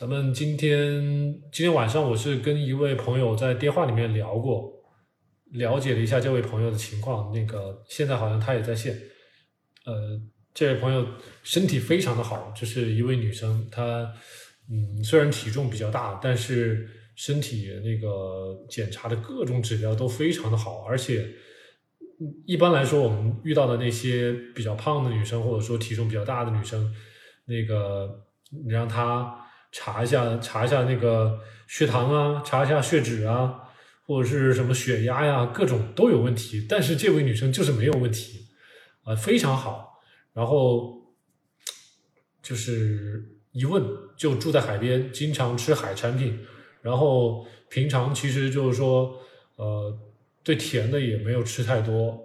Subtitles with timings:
[0.00, 0.98] 咱们今天
[1.52, 4.72] 今天晚上我是跟一位朋友在电话里面聊过，
[5.50, 7.30] 了解了一下这位朋友的情况。
[7.34, 8.98] 那个现在好像他也在线，
[9.84, 10.18] 呃，
[10.54, 11.06] 这位朋友
[11.42, 14.10] 身体非常的好，就是一位女生，她
[14.70, 21.28] 嗯虽然体重比较大，但是身体那个检查的各种指标都非常的好，而且
[22.46, 26.90] 一般来说我们遇到的那些比较胖的女生，或者说体重比较大的女生，
[27.44, 28.08] 那个
[28.64, 29.36] 你让她。
[29.72, 33.60] 查一下，查一下那个血糖啊，查一下血脂啊，
[34.06, 36.66] 或者是什么血压呀，各种都有问题。
[36.68, 38.46] 但是这位女生就是没有问题，
[39.04, 40.00] 啊，非常好。
[40.32, 41.14] 然后
[42.42, 43.84] 就是一问
[44.16, 46.38] 就住在海边，经常吃海产品，
[46.82, 49.16] 然后平常其实就是说，
[49.56, 49.96] 呃，
[50.42, 52.18] 对甜的也没有吃太多，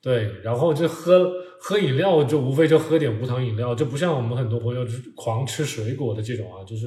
[0.00, 1.45] 对，然后就喝。
[1.58, 6.86] 喝饮料就无非就喝点无糖饮料，就不像我们很多朋友就狂吃水果的这种啊，就是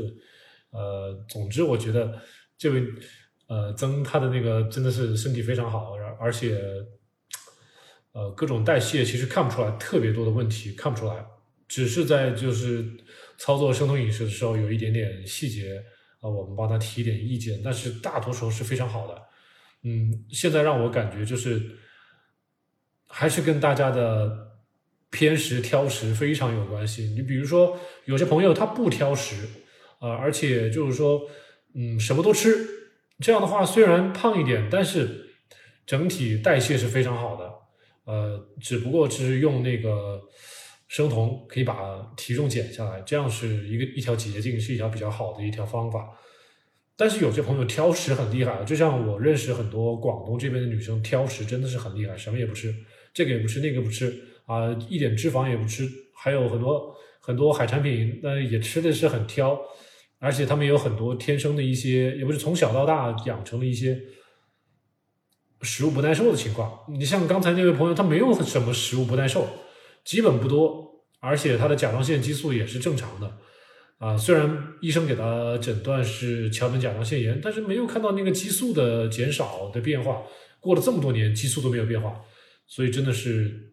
[0.71, 2.17] 呃，总之我觉得
[2.57, 2.83] 这位
[3.47, 6.61] 呃曾他的那个真的是身体非常好，而而且
[8.13, 11.25] 呃各种代谢其实看不出来特别多的问题，看不出来，
[11.67, 12.85] 只是在就是
[13.37, 15.83] 操作生酮饮食的时候有一点点细节
[16.21, 19.21] 啊，我们帮他提一点意见，但是大多数是非常好的。
[19.83, 21.77] 嗯，现在让我感觉就是
[23.07, 24.47] 还是跟大家的。
[25.11, 27.03] 偏食挑食非常有关系。
[27.15, 29.35] 你比如说，有些朋友他不挑食，
[29.99, 31.21] 啊，而且就是说，
[31.75, 32.65] 嗯，什么都吃，
[33.19, 35.31] 这样的话虽然胖一点，但是
[35.85, 37.51] 整体代谢是非常好的。
[38.05, 40.21] 呃，只不过是用那个
[40.87, 46.09] 生酮可以把体重减下来，这样是一个一条捷径，是一条比较好的一条方法。
[46.95, 52.75] 但是有些朋友挑食很厉害，就像我认识很多广东这边的女生，挑食真的是很厉害，什么也不吃，
[53.13, 54.11] 这个也不吃，那个不吃。
[54.49, 59.55] 啊，一点脂肪也不吃，还有很多很多海产品，那也吃的是很挑，
[60.17, 63.95] 而且他们有很多天生的一些，也不是从小到大养成了一些
[65.61, 66.79] 食物不耐受的情况。
[66.89, 69.47] 你像刚才那位朋友，他没有什么食物不耐受，
[70.03, 73.37] 基本不多，而且他的甲状腺激素也是正常的。
[73.99, 80.23] 啊，虽然医生给他诊断是桥本甲状腺炎，但是没有看到那个激素的减少的变化。
[80.59, 82.19] 过了这么多年，激素都没有变化，
[82.65, 83.68] 所以真的是。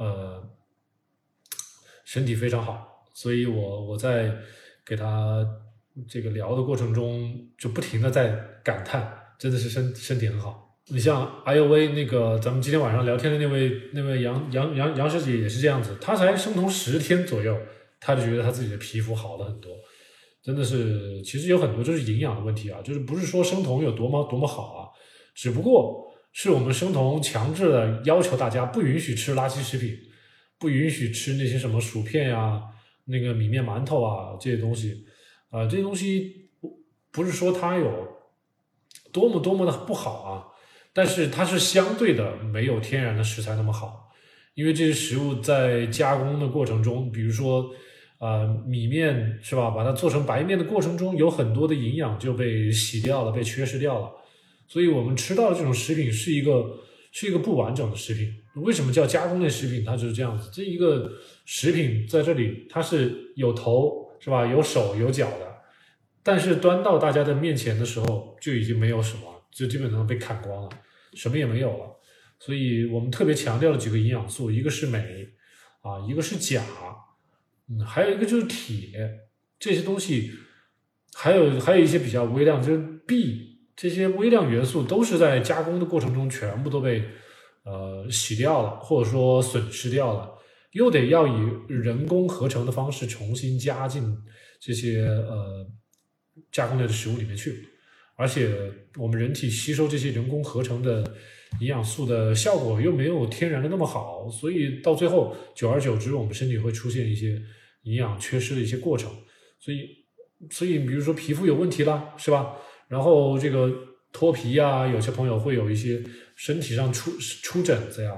[0.00, 0.42] 呃，
[2.06, 4.34] 身体非常好，所以我我在
[4.82, 5.46] 给他
[6.08, 8.34] 这个聊的过程中，就不停的在
[8.64, 10.74] 感叹，真的是身身体很好。
[10.86, 17.54] 你像 I U V 那个，咱们今天晚上聊天的那位那位杨杨杨杨师姐也是这样子，她才生酮十天左右，
[18.00, 19.70] 她就觉得她自己的皮肤好了很多，
[20.42, 24.88] 真的是，其实有很多就是营养的问题啊，就是不是说生酮有多么多么好啊，
[25.34, 26.09] 只不过。
[26.32, 29.98] 是我们生酮强制的要求大家不允许吃垃圾食品，
[30.58, 32.62] 不允许吃那些什么薯片呀、
[33.06, 35.04] 那个米面馒头啊这些东西，
[35.50, 36.48] 啊，这些东西
[37.10, 38.06] 不是说它有
[39.12, 40.46] 多么多么的不好啊，
[40.92, 44.12] 但是它是相对的没有天然的食材那么好，
[44.54, 47.68] 因为这些食物在加工的过程中，比如说
[48.18, 54.12] 呃米面是吧，把它做成白面的过程中，有很多的营养就被洗掉了，被缺失掉了。
[54.70, 56.78] 所以我们吃到的这种食品是一个
[57.10, 58.32] 是一个不完整的食品。
[58.54, 59.84] 为什么叫加工类食品？
[59.84, 60.48] 它就是这样子。
[60.52, 61.10] 这一个
[61.44, 64.46] 食品在这里，它是有头是吧？
[64.46, 65.56] 有手有脚的，
[66.22, 70.68] 但是端到大家的面前的时候，就已经没有什么，就基本上被砍光了，
[71.14, 71.96] 什么也没有了。
[72.38, 75.00] 所以我们特别强调了几个营养素，一个是镁
[75.82, 76.62] 啊，一个是钾，
[77.68, 78.88] 嗯，还有一个就是铁。
[79.58, 80.30] 这些东西
[81.12, 83.49] 还有还有一些比较微量，就是 B。
[83.80, 87.02] 这些微量元素都是在加工的过程中全部都被
[87.64, 90.30] 呃洗掉了，或者说损失掉了，
[90.72, 91.32] 又得要以
[91.66, 94.14] 人工合成的方式重新加进
[94.60, 95.66] 这些呃
[96.52, 97.68] 加工类的食物里面去，
[98.16, 98.54] 而且
[98.98, 101.02] 我们人体吸收这些人工合成的
[101.60, 107.40] 营养素的效果又没有天然的那么好，所以到最后久而久之，我们身体会出现一些
[107.84, 109.10] 营养缺失的一些过程，
[109.58, 109.88] 所以
[110.50, 112.56] 所以比如说皮肤有问题了，是吧？
[112.90, 113.72] 然后这个
[114.12, 116.02] 脱皮呀，有些朋友会有一些
[116.34, 118.12] 身体上出出疹子呀，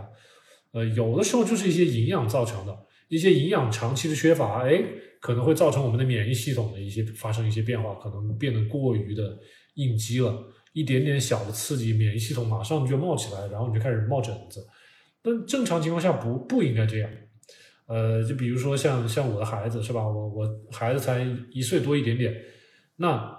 [0.73, 2.75] 呃，有的时候就是一些营养造成的，
[3.09, 4.83] 一些营养长期的缺乏，哎，
[5.21, 9.39] 可能会造成我们的免疫系统的一些发生一些变化，可能变得过于的
[9.75, 10.43] 应激了，
[10.73, 14.67] 一点点小的刺激，免疫系统马上就冒起来，然后你就开始冒疹子。
[15.21, 17.11] 但正常情况下不不应该这样，
[17.85, 22.35] 呃，就比如说像像我的孩子是吧，我我孩子才一岁多一点点，
[22.97, 23.32] 那。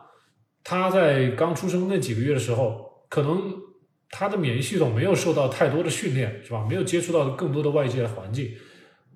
[0.64, 3.54] 他在刚出生那几个月的时候，可能
[4.10, 6.66] 他的免疫系统没有受到太多的训练，是吧？
[6.70, 8.52] 没有接触到更多的外界的环境。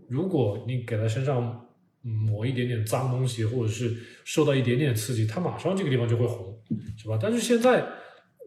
[0.10, 1.68] 如果你给他身上
[2.02, 6.58] 抹一点点脏东西，或者是受到一点点刺激，他马上这个地方就会红，
[6.98, 7.20] 是吧？
[7.22, 7.86] 但是现在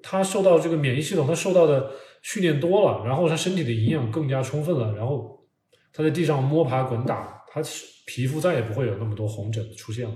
[0.03, 1.91] 他受到这个免疫系统，他受到的
[2.23, 5.47] 训练多了，然后他身体的营养更加充分了，然后
[5.93, 7.63] 他在地上摸爬滚打，他
[8.07, 10.15] 皮肤再也不会有那么多红疹出现了。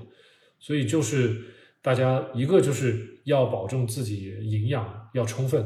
[0.59, 1.43] 所以就是
[1.85, 5.63] 大家一个就是要保证自己营养要充分，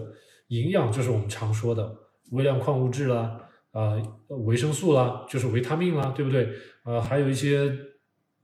[0.49, 1.97] 营养就是我们常说的
[2.33, 3.95] 微量矿物质啦，啊
[4.27, 6.49] 维生素啦，就是维他命啦，对不对？
[6.83, 7.73] 呃，还有一些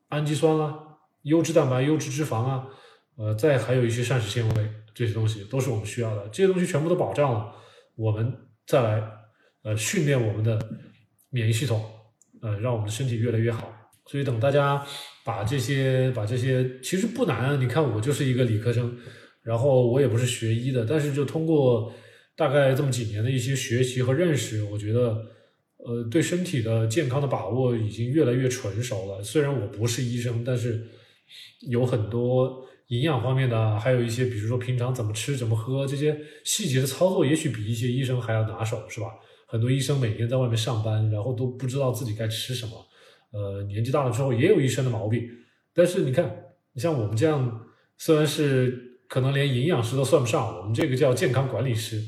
[0.09, 0.73] 氨基酸啦、
[1.23, 2.65] 优质蛋白、优质脂肪啊，
[3.17, 6.29] 呃，再还有一些膳食纤维，这些东西都是我们需要的。
[6.29, 7.53] 这些东西全部都保障了，
[7.97, 8.33] 我们
[8.69, 9.03] 再来
[9.65, 10.65] 呃训练我们的
[11.31, 11.85] 免疫系统，
[12.41, 13.69] 呃，让我们的身体越来越好。
[14.07, 14.85] 所以等大家
[15.25, 18.95] 把这些把这些其实不难，你看我就是一个理科生，
[19.43, 21.93] 然后我也不是学医的，但是就通过
[22.37, 25.17] 大概这么几年的一些学习和认识，我觉得
[25.79, 29.23] 呃对身体的健康的把握已经越来越纯熟了。
[29.23, 30.87] 虽然我不是医生，但是
[31.69, 36.15] 有很多营养方面的，还有一些比如说平常怎么吃怎么喝这些
[36.45, 39.07] 细节的操作，也许比一些医生还要拿手，是吧？
[39.47, 42.73] 很多医生每天在外面上班，然后都不知道自己该吃什么。
[43.35, 45.29] 呃，年纪大了之后也有一身的毛病，
[45.75, 46.25] 但是你看，
[46.73, 47.67] 你像我们这样，
[47.99, 52.01] 虽然是可能连营养师都算不上，我们这个叫健康管理师，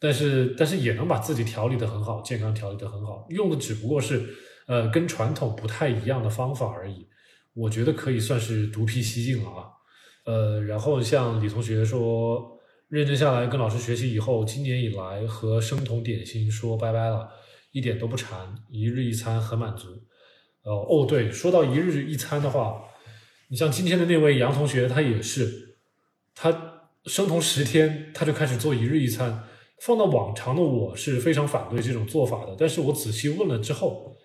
[0.00, 4.22] 但是但是也能把自己调理的很好，健康调理的很好，用的只不过是
[4.66, 7.06] 呃跟传统不太一样的方法而已，
[7.52, 9.68] 我觉得可以算是独辟蹊径了啊。
[10.24, 12.58] 呃，然后像李同学说，
[12.88, 17.28] 认真下来跟老师学习以后，今年以来和生酮点心说拜拜了，
[17.72, 19.88] 一点都不馋，一日一餐很满足。
[20.64, 22.84] 哦哦，对，说到一日一餐的话，
[23.48, 25.76] 你像今天的那位杨同学，他也是，
[26.34, 26.50] 他
[27.04, 29.44] 生酮十天，他就开始做一日一餐。
[29.80, 34.16] 放到往常的我是非常反对这种做法的，但是我仔细问了之后，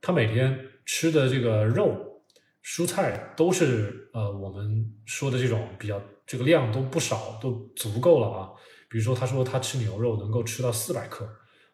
[0.00, 2.22] 他每天吃的这个肉、
[2.64, 8.48] 蔬菜都是呃我们说的这种比较这个量都不少，都足够了啊。
[8.88, 11.28] 比如说他说他吃牛肉能够吃到四百克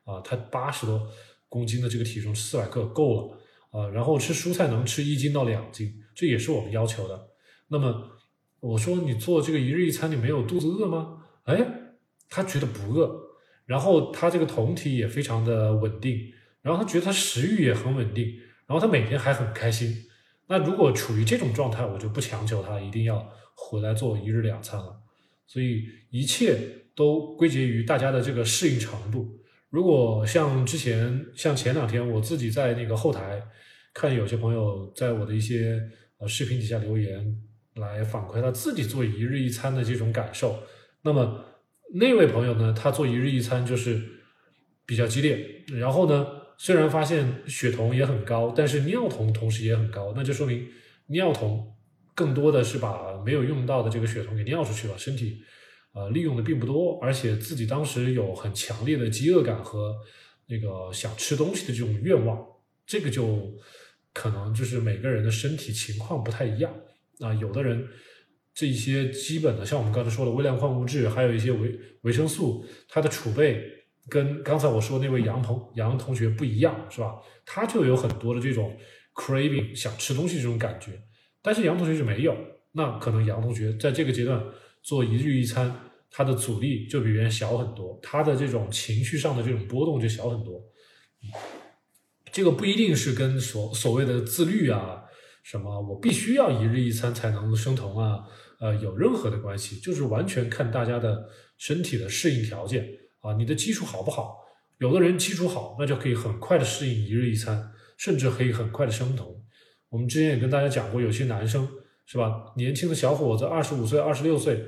[0.05, 1.07] 啊，他八十多
[1.49, 3.39] 公斤的这个体重，四百克够了。
[3.75, 7.31] 啊，然后吃蔬菜能吃一斤到两斤，这也是我们要求的。
[7.67, 8.13] 那么
[8.61, 11.25] 我说你做这个一日一餐，你没有肚子饿吗？
[11.43, 11.61] 哎，
[12.31, 13.21] 他觉得不饿，
[13.67, 16.17] 然后他这个酮体也非常的稳定，
[16.63, 18.27] 然后他觉得他食欲也很稳定，
[18.69, 20.07] 然后他每天还很开心。
[20.47, 25.01] 那如果处于这种状态，我就不强求他一定要回来做一日两餐了。
[25.49, 26.57] 所以一切
[26.95, 29.41] 都归结于大家的这个适应程度。
[29.75, 33.43] 如果像之前，像前两天我自己在那个后台。
[33.97, 35.81] 看有些朋友在我的一些
[36.19, 37.25] 呃视频底下留言，
[37.77, 40.61] 来反馈他自己做一日一餐的这种感受。
[41.03, 41.45] 那么
[41.95, 44.01] 那位朋友呢，他做一日一餐就是
[44.85, 46.27] 比较激烈，然后呢，
[46.59, 50.67] 虽然发现血酮也很高，但是尿酮同时也很高，那就说明
[51.07, 51.73] 尿酮
[52.17, 55.41] 更多的是把没有用到的这个血酮给尿出去了，身体
[55.95, 59.95] 呃利用的并不多，而且自己当时有很强烈的饥饿感和
[60.49, 62.47] 那个想吃东西的这种愿望，
[62.87, 63.57] 这个就。
[64.17, 66.73] 可能就是每个人的身体情况不太一样
[67.19, 67.85] 啊，有的人
[68.55, 73.69] 这一些基本的，像我们刚才说的微量矿物质，还有一些维维生素，它的储备
[74.09, 77.17] 跟刚才我说那位杨同杨同学不一样，是吧？
[77.45, 78.79] 他就有很多的这种
[79.17, 80.93] craving 想吃东西这种感觉，
[81.43, 82.37] 但是杨同学是没有，
[82.71, 84.41] 那可能杨同学在这个阶段
[84.81, 85.84] 做一日一餐，
[86.17, 90.63] 他的阻力就比别人小很多，他的这种情绪上的这种波动就小很多。
[92.31, 95.03] 这个不一定是跟所所谓的自律啊，
[95.43, 98.21] 什么我必须要一日一餐才能生酮啊，
[98.61, 101.29] 呃，有任何的关系，就是完全看大家的
[101.59, 104.37] 身体的适应条件啊，你的基础好不好？
[104.79, 109.45] 有的人基础好，那就可以很快的适应一日一餐，甚至可以很快的生酮。
[109.89, 111.69] 我们之前也跟大家讲过，有些男生
[112.07, 114.65] 是吧，年轻的小伙子，二十五岁、二十六岁，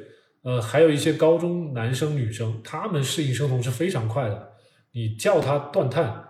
[0.47, 4.53] 呃，还有一些高中男生、女生，他们适应生酮是非常快的。
[4.93, 6.25] 你叫他断碳，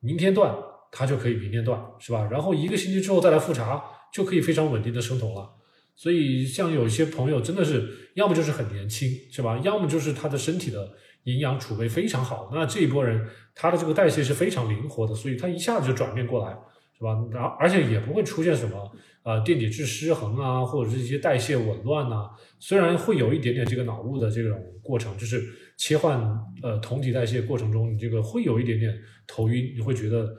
[0.00, 0.54] 明天断。
[0.94, 2.28] 他就可以明天断，是吧？
[2.30, 5.48] 然后一个星期之后再来复查，就可以非常稳定的生酮了。
[5.96, 9.58] 所以像有些朋友真的是，要么就是很年轻，是吧？
[9.64, 10.86] 要么就是他的身体的
[11.22, 12.50] 营养储备非常好。
[12.52, 16.54] 那这一波人，他的这个代谢是非常灵活的，所以他一下子就转变过来，
[17.02, 17.18] 是吧？
[17.32, 18.90] 然而且也不会出现什么
[19.24, 22.30] 呃电解质失衡啊，或者是一些代谢紊乱呐。
[22.58, 25.42] 虽然会有一点点这个脑雾的这种过程，就是
[25.76, 26.20] 切换
[26.62, 30.36] 呃酮体代谢过程中，你这个会有一点点头晕，你会觉得。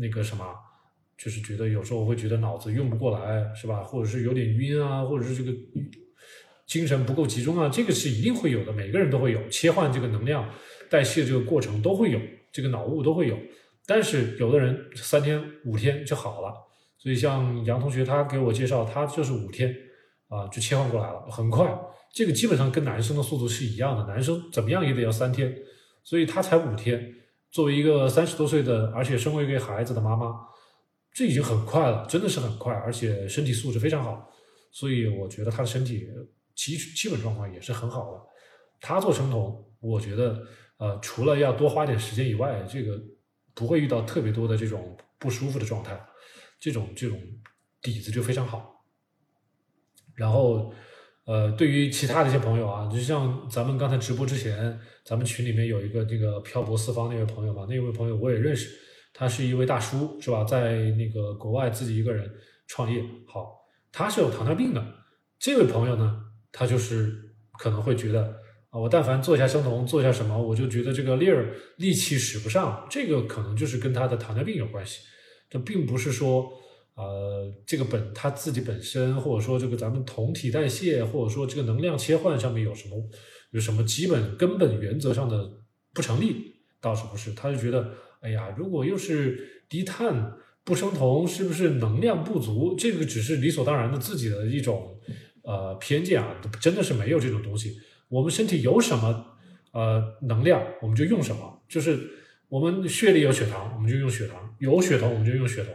[0.00, 0.44] 那个什么，
[1.16, 3.82] 就是觉得有时候会觉得脑子用不过来，是吧？
[3.82, 5.52] 或者是有点晕啊，或者是这个
[6.64, 10.48] 精神不够集中啊，这个是一定会有的，每个人都会有切换这个能量
[10.88, 12.20] 代谢这个过程都会有，
[12.52, 13.36] 这个脑雾都会有。
[13.88, 16.52] 但是有的人三天五天就好了，
[16.98, 19.74] 所以像杨同学他给我介绍，他就是五天
[20.28, 21.66] 啊就切换过来了，很快。
[22.12, 25.56] 这个基本上跟男生的速度是一样的，男生怎么样也得要三天，
[26.04, 27.14] 所以他才五天。
[27.50, 30.34] 作为一个三十多岁的，而且身为一个孩子的妈妈，
[31.14, 34.28] 这已经很快了，真的是很快，而且身体素质非常好。
[34.70, 36.06] 所以我觉得他的身体
[36.54, 38.20] 基基本状况也是很好的。
[38.82, 40.38] 他做生酮，我觉得
[40.76, 43.00] 呃，除了要多花点时间以外，这个
[43.58, 46.00] 不会遇到特别多的这种不舒服的状态，
[46.60, 47.20] 这种这种
[47.82, 48.84] 底子就非常好。
[50.14, 50.72] 然后
[51.24, 58.70] 呃，对于其他的一些朋友啊，就像咱们刚才直播之前，咱们群里面有一个这个漂泊四方那位朋友嘛，那位朋友我也认识，
[59.12, 60.44] 他是一位大叔，是吧？
[60.44, 62.32] 在那个国外自己一个人
[62.68, 63.58] 创业，好。
[63.90, 64.84] 他是有糖尿病的，
[65.38, 66.20] 这位朋友呢，
[66.52, 68.38] 他就是可能会觉得
[68.70, 75.00] 啊，我但凡做一下生酮，做一下什么，我就觉得这个力儿力气使不上，这个可能就是跟他的糖尿病有关系。
[75.48, 76.52] 这并不是说
[76.94, 82.96] 呃，这个本他自己本身，或者说这个咱们酮体代谢，或者说这个能量切换上面有什么
[83.52, 85.50] 有什么基本根本原则上的
[85.94, 87.32] 不成立，倒是不是。
[87.32, 90.32] 他就觉得，哎呀，如果又是低碳。
[90.64, 92.76] 不生酮是不是能量不足？
[92.78, 95.00] 这个只是理所当然的自己的一种
[95.40, 97.74] 呃偏见啊，真的是没有这种东西。
[98.08, 99.36] 我们身体有什么
[99.72, 101.62] 呃能量，我们就用什么。
[101.68, 102.10] 就是
[102.48, 105.74] 我们血里有血糖，我们就用血糖；有血酮，我们就用血酮。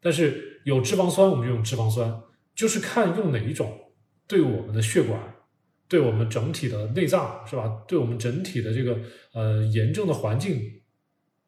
[0.00, 2.20] 但是有脂肪酸，我们就用脂肪酸。
[2.54, 3.92] 就是看用哪一种，
[4.26, 5.20] 对我们的血管，
[5.88, 7.82] 对我们整体的内脏是吧？
[7.88, 8.98] 对我们整体的这个
[9.32, 10.80] 呃炎症的环境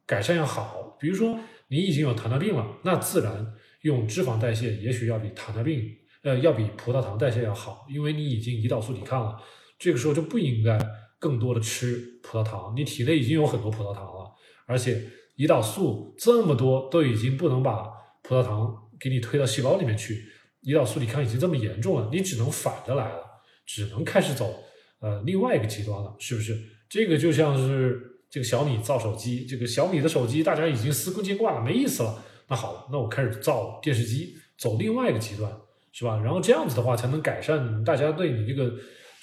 [0.06, 0.96] 改善要好。
[1.00, 1.38] 比如说。
[1.68, 3.44] 你已经有糖尿病了，那自然
[3.80, 5.84] 用脂肪代谢也许要比糖尿病，
[6.22, 9.36] 呃，要比葡萄糖代谢要好，因为你已经胰岛素抵抗了。
[9.78, 10.78] 这个时候就不应该
[11.18, 14.30] 更多的吃葡萄糖，你体内已经有很多葡萄糖了，
[14.66, 15.02] 而且
[15.36, 17.86] 胰岛素这么多都已经不能把
[18.22, 20.24] 葡萄糖给你推到细胞里面去，
[20.62, 23.22] 胰岛素抵抗已经这么严重了，你只能反着来了，
[23.66, 24.64] 只能开始走
[25.00, 26.56] 呃另外一个极端了，是不是？
[26.88, 28.12] 这个就像是。
[28.28, 32.22] 这个小米造手机，这个小米的手机大家已经司空见惯了，没意思了。
[32.48, 35.50] 那好了，那我开始造电视机，走另外一个极端，
[35.92, 36.20] 是吧？
[36.22, 38.74] 然后这样子的话，才能改善大家对你这个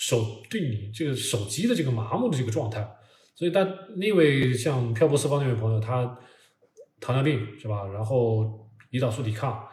[0.06, 2.86] 手对你这个手机的这个麻木的这个状态。
[3.36, 6.20] 所以，但那位像漂泊四方那位朋友，他
[7.00, 7.86] 糖尿病是吧？
[7.86, 9.66] 然后胰岛素抵抗，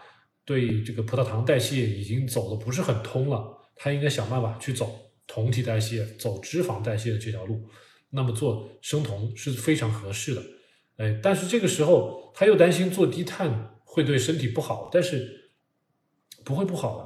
[0.45, 3.45] 对这个葡萄糖代谢已经走的不是很通了，
[3.75, 4.97] 他应该想办法去走
[5.27, 7.69] 酮体代谢，走脂肪代谢的这条路。
[8.11, 10.43] 那么做生酮是非常合适的，
[10.99, 15.51] 哎，但是这个时候他又担心做低碳会对身体不好，但是
[16.45, 17.03] 不会不好的，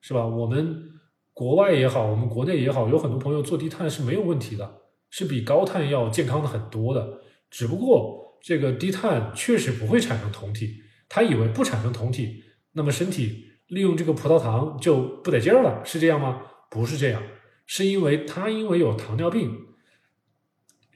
[0.00, 0.24] 是吧？
[0.24, 0.91] 我们
[1.32, 7.20] 国外也好，我们国内也好，有很多朋友做低碳是没有问题的，是比高碳要健康的很多的。
[7.50, 16.42] 只不过这个低碳确实不会产生酮体，他以为不产生酮体，那么身体利用这个葡萄糖就不得劲儿了，是这样吗？
[16.70, 17.22] 不是这样，
[17.66, 19.50] 是因为他因为有糖尿病。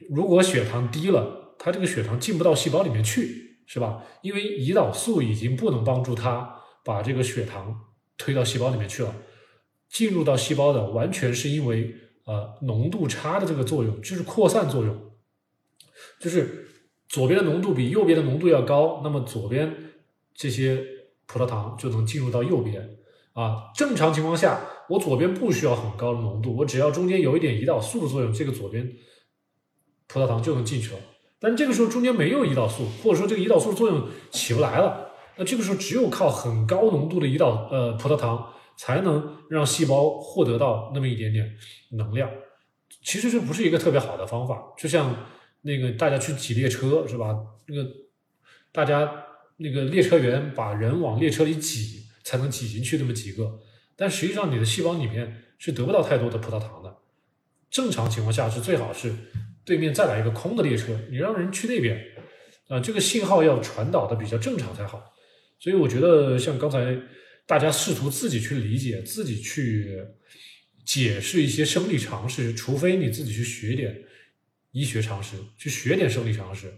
[0.09, 4.03] 如果血糖低了，它这个血糖进不到细胞里面去，是吧？
[4.21, 7.75] 因为胰岛素已经不能帮助它把这个血糖
[8.17, 9.15] 推到细胞里面去了。
[9.89, 15.11] 进入到细胞的完全是因为呃浓度差的这个作用，就是扩散作用，
[16.19, 16.67] 就是
[17.07, 19.75] 左边的浓度比右边的浓度要高，那么左边
[20.33, 20.83] 这些
[21.25, 22.97] 葡萄糖就能进入到右边
[23.33, 23.71] 啊。
[23.75, 28.91] 正常情况下，我左边不需要很高的浓度，我只要中间有一点胰岛素的作用，这个左边。
[30.09, 30.99] 葡萄糖就能进去了，
[31.37, 41.53] 但这个时候中间没有胰岛素，或者说这个胰岛素的作用起不来了，那这个时候只有靠很高浓度的胰岛呃葡萄糖才能让细胞获得到那么一点点
[41.91, 42.31] 能量。
[43.03, 45.27] 其实这不是一个特别好的方法，就像
[45.63, 47.35] 那个大家去挤列车是吧？
[47.67, 47.85] 那个
[48.71, 49.25] 大家
[49.57, 53.59] 那个列车员把人往列车里挤才能挤进去那么几个，
[53.97, 56.97] 但实际上你的细胞里面是得不到太多的葡萄糖的。
[57.69, 59.13] 正常情况下是最好是。
[59.65, 62.01] 对面再来一个空的列车，你让人去那边，
[62.69, 65.13] 啊，这个信号要传导的比较正常才好。
[65.59, 66.97] 所以我觉得，像刚才
[67.47, 70.05] 大家试图自己去理解、自己去
[70.85, 74.03] 解释一些生理常识，除非你自己去学点
[74.71, 76.71] 医学常识，去学点生理常识，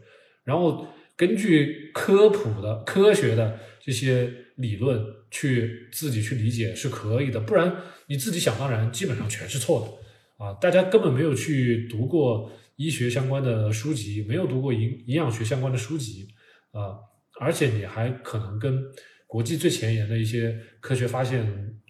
[0.45, 7.41] 然后根据科普的、科学的这些理论去自己去理解是可以的。
[7.41, 7.75] 不然
[8.07, 9.99] 你自己想当然，基本上全是错
[10.38, 10.53] 的啊！
[10.61, 12.49] 大家根本没有去读过。
[12.79, 16.29] 医学相关的书籍没有读过营营养学相关的书籍
[16.71, 16.95] 啊，
[17.38, 18.81] 而且你还可能跟
[19.29, 21.45] 国际最前沿的一些科学发现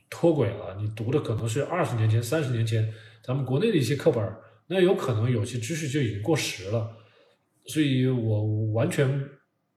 [0.09, 0.75] 脱轨了。
[0.77, 2.93] 你读的可能是二十年前、三十年前
[3.23, 4.21] 咱们国内的一些课本，
[4.67, 6.97] 那有可能有些知识就已经过时了。
[7.65, 9.23] 所以我完全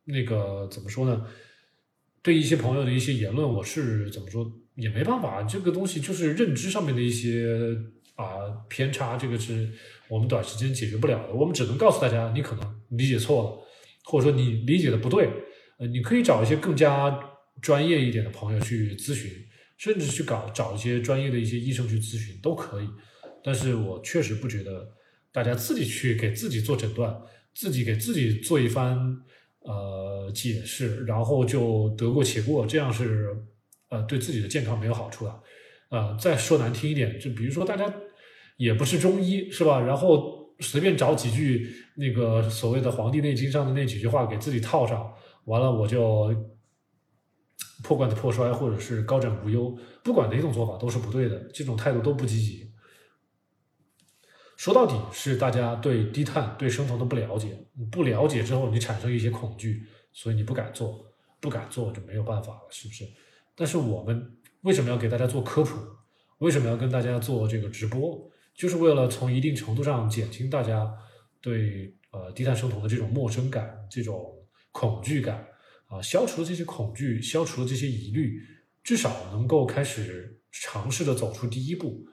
[0.06, 1.24] 那个怎么说呢？
[2.20, 7.76] 对一些朋友的一些言论，我是怎么说也没办法，这个东西就是认知上面的一些
[8.16, 8.26] 啊
[8.68, 9.70] 偏差，这个是
[10.08, 11.32] 我们短时间解决不了的。
[11.32, 13.50] 我们只能告诉大家，你可能理解错了，
[14.04, 15.30] 或者说你理解的不对，
[15.78, 17.10] 呃，你可以找一些更加
[17.60, 19.30] 专业一点的朋友去咨询，
[19.76, 22.88] 甚至去搞找一些专业的一些医生去咨询都可以。
[23.44, 24.88] 但是我确实不觉得
[25.30, 27.20] 大家自己去给自己做诊断，
[27.54, 29.22] 自己给自己做一番。
[29.64, 33.32] 呃，解释，然后就得过且过，这样是
[33.90, 35.40] 呃对自己的健康没有好处的。
[35.88, 37.94] 呃，再说难听一点，就比如说大家
[38.56, 39.80] 也不是中医，是吧？
[39.80, 46.34] 然后随便找几句那个所谓的《黄帝内经》上的那几句话给自己套上，完了我就
[47.82, 52.72] 破罐子破摔，或者是高枕无忧，不管哪种做法都是不对的，这种态度都不积极。
[54.56, 61.04] 说到底是大家对低碳、对生酮的不了解，你不了解之后你产生一些恐惧，所以你不敢做，
[61.40, 63.04] 不敢做就没有办法了，是不是？
[63.56, 65.76] 但是我们为什么要给大家做科普？
[66.38, 68.30] 为什么要跟大家做这个直播？
[68.54, 70.92] 就是为了从一定程度上减轻大家
[71.40, 74.32] 对呃低碳生酮的这种陌生感、这种
[74.70, 75.44] 恐惧感
[75.92, 78.40] 啊，消除了这些恐惧，消除了这些疑虑，
[78.82, 82.06] 至少能够开始尝试的走出第一步。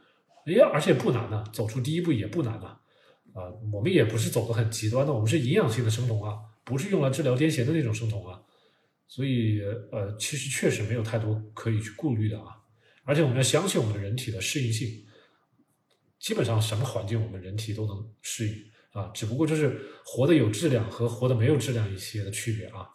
[0.45, 2.65] 哎，而且不难呢，走出第一步也不难呢。
[3.33, 8.41] 啊，我们也不是走的很极端的，我们是营养性的生酮啊，不是用来治疗癫痫的那种生酮啊。
[9.07, 12.57] 所以，呃，其实确实没有太多可以去顾虑的啊。
[13.05, 15.05] 而且我们要相信我们人体的适应性，
[16.19, 18.53] 基本上什么环境我们人体都能适应
[18.91, 22.87] 啊，只不过就是活的有质量和活的没有质量一些的区别啊。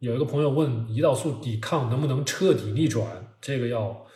[0.00, 3.06] 有一个朋友问胰岛素抵抗能不能彻底逆转，
[3.40, 4.06] 这个要，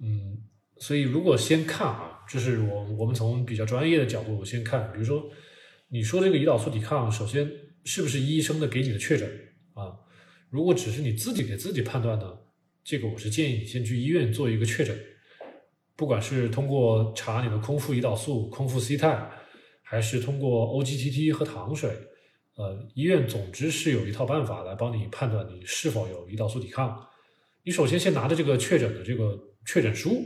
[0.00, 0.38] 嗯。
[0.78, 5.24] 所以，如果先看啊，就是我我们从比较专业的角度先看，比如说
[5.88, 7.48] 你说这个胰岛素抵抗，首先
[7.84, 9.26] 是不是医生的给你的确诊
[9.72, 9.94] 啊？
[10.50, 12.36] 如果只是你自己给自己判断呢，
[12.82, 14.98] 这个我是建议你先去医院做一个确诊，
[15.96, 19.30] 不管是通过查你的空腹胰岛素、空腹 C 肽，
[19.82, 21.90] 还是通过 OGTT 和糖水，
[22.56, 27.06] 呃，医院总之是有一套办法来帮你判断你是否有胰岛素抵抗。
[27.62, 30.22] 你首先先拿着这个确诊的这个确诊书。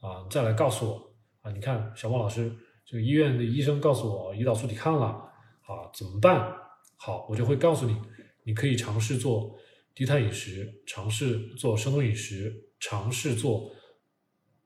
[0.00, 1.50] 啊，再来告诉我啊！
[1.50, 2.52] 你看，小孟老师，
[2.86, 6.54] 这个医院的医生告诉我胰岛素抵抗了，啊，怎么办？
[6.96, 7.96] 好，我就会告诉你，
[8.44, 9.58] 你可以尝试做
[9.96, 13.68] 低碳饮食，尝试做生酮饮食，尝试做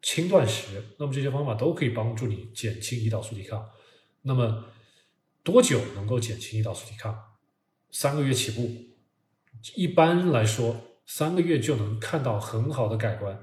[0.02, 0.84] 轻断食。
[0.98, 3.66] 那么这些方法都可以帮助你减轻胰岛素抵抗。
[4.20, 4.66] 那么
[5.44, 7.16] 多久能够减轻胰岛素抵抗？
[7.90, 8.70] 三个月起步，
[9.74, 10.76] 一般来说，
[11.06, 13.38] 三个月就能看到很好的改观。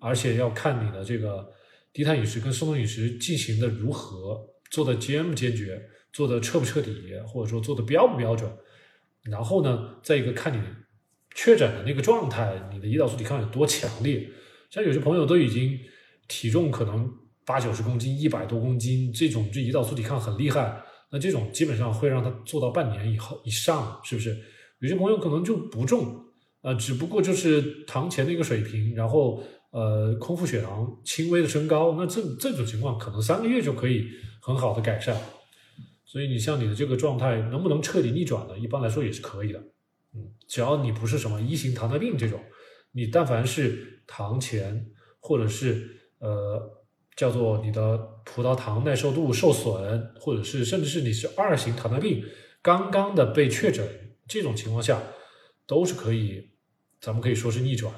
[0.00, 1.52] 而且要看你的这个
[1.92, 6.92] 低碳饮食跟生酮饮食进行的如何，做的坚不坚决，做的彻不彻底，
[7.26, 8.50] 或者说做的标不标准。
[9.22, 10.62] 然后呢，再一个看你
[11.34, 14.28] 确诊的那个状态，你的胰岛素抵抗有多强烈。
[14.70, 15.78] 像有些朋友都已经
[16.28, 17.10] 体重可能
[17.46, 20.82] 八九十公斤、一百多公斤，这种这胰岛素抵抗很厉害，
[21.14, 24.36] 那这种基本上会让他做到半年以后以上，是不是？
[24.80, 26.24] 有些朋友可能就不重，
[26.62, 29.40] 呃，只不过就是糖前的一个水平，然后。
[29.76, 34.08] 呃，空腹血糖轻微的升高，那这这种情况可能三个月就可以
[34.40, 35.20] 很好的改善。
[36.04, 38.56] 所以你像你的这个状态能不能彻底逆转呢？
[38.56, 39.58] 一般来说也是可以的。
[40.14, 42.40] 嗯，只要你不是什么一型糖尿病这种，
[42.92, 44.86] 你但凡是糖前
[45.18, 46.83] 或者是呃
[47.16, 52.24] 叫做你的葡萄糖耐受度受损，或者是甚至是你是二型糖尿病
[52.60, 55.02] 刚刚的被确诊这种情况下，
[55.66, 56.50] 都是可以，
[57.00, 57.92] 咱们可以说是逆转。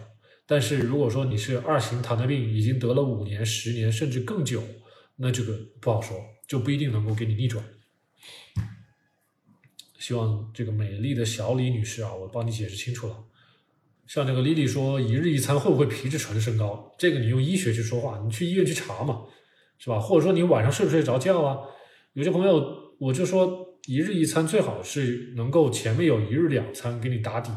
[0.44, 4.62] 但是如果说你是二型糖尿病，已经得了五年、十年甚至更久，
[5.16, 7.64] 那这个不好说，就不一定能够给你逆转。
[9.98, 13.24] 希望这个美丽的小李女士啊，我帮你解释清楚了。
[14.07, 16.95] 像这个丽丽说，一日一餐会不会皮质醇升高？
[16.99, 19.25] 这个你用医学去说话，你去医院去查嘛，
[19.79, 19.99] 是吧？
[19.99, 21.59] 或者说你晚上睡不睡着觉啊？
[22.12, 27.51] 有些朋友我就说，一日一餐最好是能够前面有一日两餐给你打底。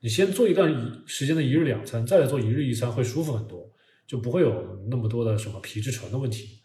[0.00, 3.68] 你先做一段时间的一日两餐，再来做一日一餐，会舒服很多，
[4.06, 6.60] 就不会有那么多的什么皮质醇的问题。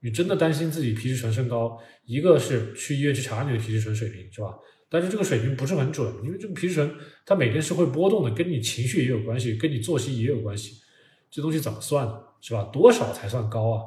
[0.00, 4.54] 你真的担心自己皮质醇升高，一个是去医院去查你的皮质醇水平，是吧？
[4.92, 10.82] 但是这个水平不是很准，因为这个皮质醇它每天是会波动的，跟你情绪也有关系，跟你作息也有关系。
[11.30, 12.20] 这东西怎么算呢？
[12.42, 12.64] 是吧？
[12.64, 13.80] 多少才算高啊？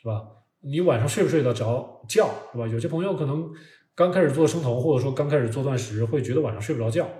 [0.00, 0.22] 是吧？
[0.60, 2.30] 你晚上睡不睡得着觉？
[2.52, 2.68] 是吧？
[2.68, 3.50] 有些朋友可能
[3.96, 7.10] 刚开始做生酮，或者说刚开始做断食，会觉得晚上睡不着觉。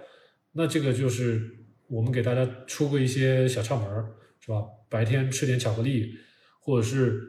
[0.52, 1.42] 那这个就是
[1.88, 4.62] 我们给大家出过一些小窍门儿，是吧？
[4.88, 6.14] 白天吃点巧克力，
[6.60, 7.20] 或者是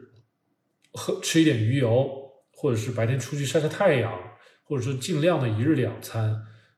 [0.92, 2.08] 喝吃一点鱼油，
[2.52, 4.16] 或者是白天出去晒晒太阳，
[4.64, 6.30] 或者说尽量的一日两餐，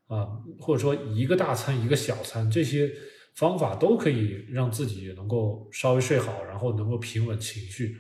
[0.09, 0.27] 啊，
[0.61, 2.93] 或者说一个大餐一个小餐，这些
[3.35, 7.97] 方法都可以让自己能够稍微睡好，然后能够平稳情绪。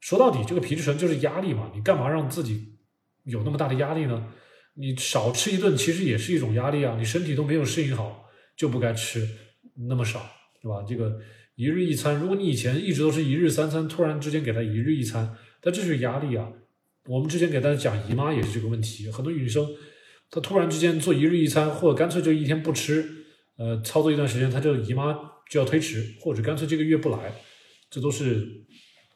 [0.00, 2.76] 说到底，这个皮质醇就是压力嘛，你干嘛让自己
[3.24, 4.32] 有那么大的压力呢？
[4.74, 9.26] 你少吃一顿其实也是一种压力啊，你身体都没有适应好，就不该吃
[9.88, 10.20] 那么少，
[10.60, 10.84] 对吧？
[10.86, 11.18] 这个
[11.54, 16.52] 一日一餐，如果你以前一直都是一日三餐，突然之间给他一日一餐，那这是压力啊。
[17.06, 19.68] 我们之前给大家讲姨妈也是这个问题，很多女生
[20.30, 23.04] 她突然之间做一日一餐，或者干脆就一天不吃，
[23.58, 25.14] 呃，操作一段时间，她就姨妈
[25.50, 27.30] 就要推迟，或者干脆这个月不来，
[27.90, 28.48] 这都是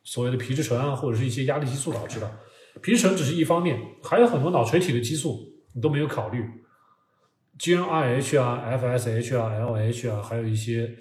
[0.05, 2.40] 所谓的皮质醇啊，或者是一些压力激素导致的。
[2.83, 5.40] 皮质醇只是一方面，还有很多脑垂体的激素
[5.74, 6.44] 你都没有考虑
[7.59, 10.94] ，GnRH 啊、FSH 啊、LH 啊，还有一些，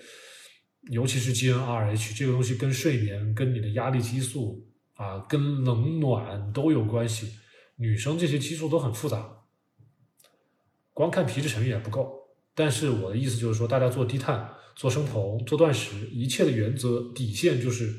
[0.89, 4.65] 尤其是 GnRH 这个东西跟睡眠、跟你的压力激素。
[4.97, 7.31] 啊，跟冷暖都有关系，
[7.77, 9.43] 女生这些激素都很复杂，
[10.93, 12.27] 光看皮质醇也不够。
[12.53, 17.95] 但是我的意思就是说，大家做低碳、做生酮、做断食，一切的原则底线就是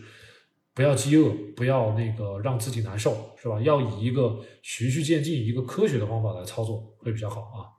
[0.75, 3.61] 不要饥饿，不要那个让自己难受，是吧？
[3.61, 7.71] 要以一个循序渐进、一个科学的方法来操作会比较好啊。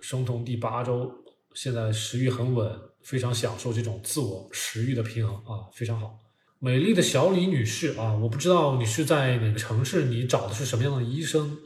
[0.00, 1.08] 生酮第八周，
[1.54, 6.18] 现在食欲很稳，非常享受这种自我食欲的平衡啊，非常好。
[6.64, 11.58] 美丽的小李女士啊，我不知道你是在哪个城市，你找的是什么样的医生？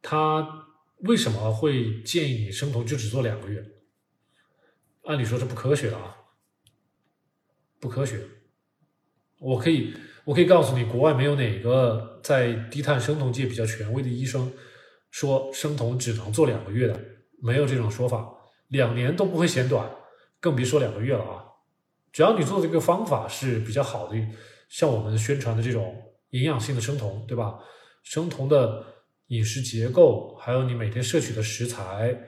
[0.00, 3.66] 他为什么会建议你生酮就只做两个月？
[5.02, 6.16] 按理说是不科学的啊，
[7.80, 8.20] 不科学。
[9.40, 9.92] 我可以，
[10.24, 14.52] 我可以告诉你，国外没有哪个在低碳生酮界比较权威的医生
[15.10, 17.04] 说生酮只能做两个月的，
[17.42, 18.32] 没有这种说法，
[18.68, 19.90] 两年都不会嫌短，
[20.38, 21.45] 更别说两个月了啊。
[22.16, 24.16] 只要你做的这个方法是比较好的，
[24.70, 25.94] 像我们宣传的这种
[26.30, 27.58] 营养性的生酮，对吧？
[28.02, 28.82] 生酮的
[29.26, 32.18] 饮食结构，还有你每天摄取的食材，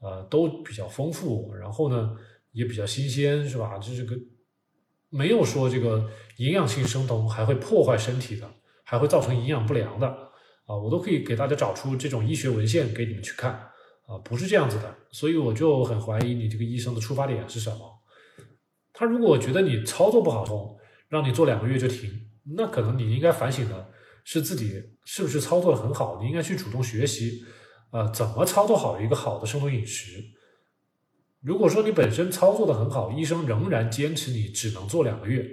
[0.00, 2.16] 呃，都比较丰富，然后呢
[2.52, 3.76] 也比较新鲜，是吧？
[3.76, 4.16] 就这个
[5.10, 8.50] 没有说这个营养性生酮还会破坏身体的，
[8.82, 10.08] 还会造成营养不良的
[10.64, 13.52] 啊，我都可以给大家找出这种医学文献给你们去看
[14.06, 17.93] 啊，不是这样子的，所以我就很怀疑你这个医生的出发点是什么。
[18.94, 20.78] 他如果觉得你操作不好，从
[21.08, 22.10] 让你做两个月就停，
[22.56, 23.90] 那可能你应该反省的
[24.24, 27.44] 是自己是不是操作的很好，你应该去主动学习，
[27.90, 30.24] 呃，怎么操作好一个好的生酮饮食。
[31.40, 35.46] 如果说你本身操作的很好，医生仍然坚持你只能做两个月，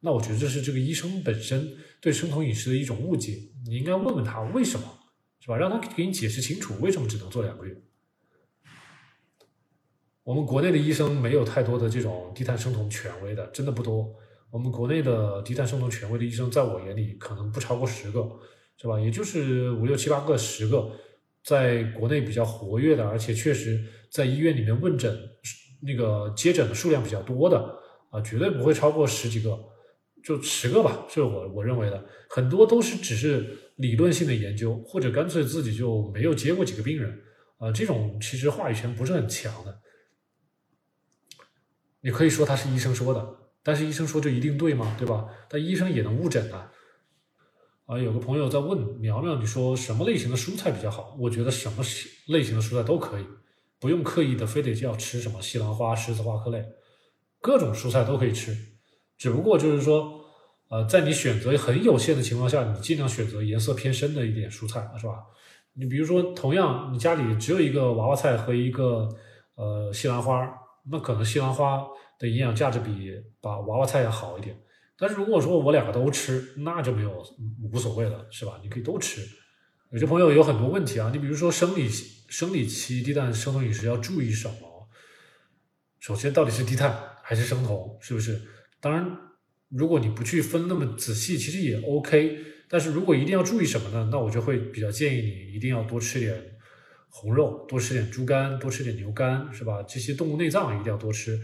[0.00, 1.66] 那我觉得这是这个医生本身
[2.00, 3.38] 对生酮饮食的一种误解。
[3.64, 4.86] 你应该问问他为什么，
[5.40, 5.56] 是吧？
[5.56, 7.74] 让他给你解释清楚为什么只能做两个月。
[10.28, 14.14] 我们国内的医生没有太多的这种低碳生酮权威的，真的不多。
[14.50, 18.28] 我们国内的低碳生酮权威的医生，在我眼里可能不超过十个，
[18.76, 19.00] 是吧？
[19.00, 20.90] 也就是五六七八个、十个，
[21.42, 25.18] 在国内比较活跃的，而且确实在医院里面问诊、
[25.80, 27.58] 那个接诊的数量比较多的
[28.10, 29.58] 啊，绝对不会超过十几个，
[30.22, 32.04] 就十个吧，是我我认为的。
[32.28, 37.18] 很多都是只是理论性的研究，或者干脆自己就没有接过几个病人
[37.56, 39.74] 啊，这种其实话语权不是很强的。
[42.00, 44.94] 你可以说他是医生说的，但是医生说就一定对吗？
[44.98, 45.26] 对吧？
[45.48, 46.70] 但医生也能误诊啊。
[47.86, 51.16] 啊，有个朋友在问苗苗，你说什么类型的蔬菜比较好？
[51.18, 51.82] 我觉得什么
[52.26, 53.24] 类型的蔬菜都可以，
[53.80, 56.64] 不用刻意的非得就要吃什么西兰花、十字花科类，
[57.40, 58.54] 各种蔬菜都可以吃。
[59.16, 60.20] 只不过就是说，
[60.68, 65.14] 呃，在你选择很有限的情况下，你尽量选择颜色偏深的一点蔬菜，是吧？
[65.72, 69.08] 你比如说，同样你家里只有一个娃娃菜和一个
[69.56, 70.46] 呃西兰花。
[70.90, 71.86] 那可能西兰花
[72.18, 74.58] 的营养价值比把娃娃菜要好一点，
[74.98, 77.24] 但是如果说我两个都吃，那就没有
[77.62, 78.58] 无所谓了，是吧？
[78.62, 79.20] 你可以都吃。
[79.90, 84.88] 有些朋友有很多问题啊，你比如说生理生理期低碳生酮饮食要注意什么？
[85.98, 88.40] 首先到底是低碳还是生酮，是不是？
[88.80, 89.18] 当然，
[89.68, 92.38] 如果你不去分那么仔细，其实也 OK。
[92.68, 94.08] 但是如果一定要注意什么呢？
[94.12, 96.57] 那我就会比较建议你一定要多吃点。
[97.10, 99.82] 红肉多吃点猪肝，多吃点牛肝，是吧？
[99.82, 101.40] 这些动物内脏一定要多吃，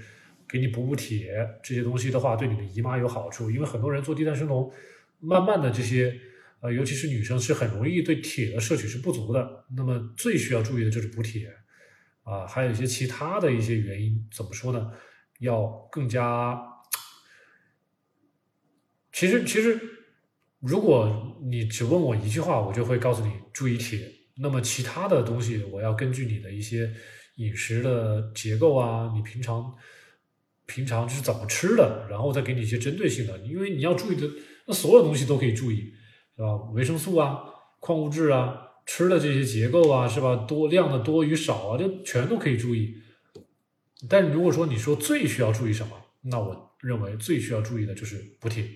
[0.49, 1.33] 给你补补铁。
[1.63, 3.51] 这些东西的话，对你的姨妈有好处。
[3.51, 4.71] 因为很多人做低碳生酮，
[5.21, 6.15] 慢慢的这些，
[6.61, 9.65] 呃，尤其是女生是很容易对铁的摄取是不足的。
[9.77, 11.53] 那么最需要注意的就是补铁，
[12.23, 14.93] 啊，还有一些其他的一些原因，怎么说呢？
[15.41, 16.57] 要更加，
[19.13, 19.81] 其实其实，
[20.61, 23.99] 如果你只问我一句话，我就会告诉你注意铁。
[24.37, 26.93] 那么其他的东西，我要根据你的一些
[27.37, 29.75] 饮食的结构啊，你平常
[30.67, 33.39] 平常是怎么吃的，然后再给你一些针对性的。
[33.41, 34.29] 因为你要注意的，
[34.67, 35.93] 那所有东西都可以注意，
[36.37, 36.57] 是吧？
[36.73, 37.45] 维生素啊，
[37.81, 40.35] 矿物质啊，吃的这些结构啊，是吧？
[40.49, 42.95] 多量的多与少啊，这全都可以注意。
[44.09, 48.69] 但如果说你说最需要注意什么，那我认为最需要注意的就是补铁。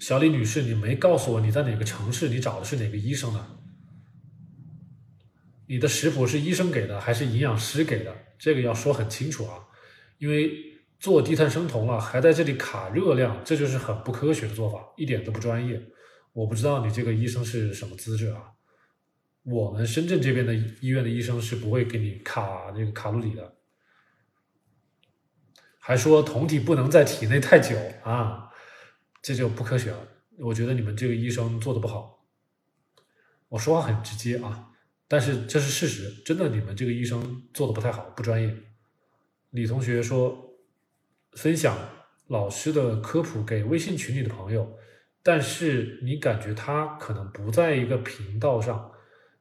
[0.00, 3.60] 小李女士，你没告诉我你在哪个城市，你找的是哪个医生呢？
[5.66, 8.14] 你的食谱是医生给的还是营养师给的？
[8.38, 9.58] 这个要说很清楚啊，
[10.18, 10.52] 因为
[10.98, 15.80] 做低碳生酮了还在这里卡热量，这就是很不科学的做法，一点都不专业。
[16.32, 18.52] 我不知道你这个医生是什么资质啊？
[19.44, 23.56] 我们深圳这边的医院的医生是不会给你卡那个卡路里的，
[25.78, 28.50] 还说酮体不能在体内太久啊，
[29.22, 30.08] 这就不科学了。
[30.38, 32.26] 我觉得你们这个医生做的不好。
[33.48, 34.70] 我说话很直接啊。
[35.06, 38.54] 但是这是事实，真的，你们这个医生做的不太好，不专业。
[39.50, 40.56] 李同学说，
[41.32, 41.76] 分享
[42.28, 44.76] 老师的科普给微信群里的朋友，
[45.22, 48.90] 但是你感觉他可能不在一个频道上，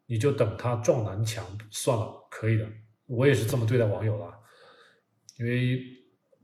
[0.05, 2.67] 你就等他撞南墙算了，可以的。
[3.05, 4.33] 我也是这么对待网友的，
[5.39, 5.81] 因为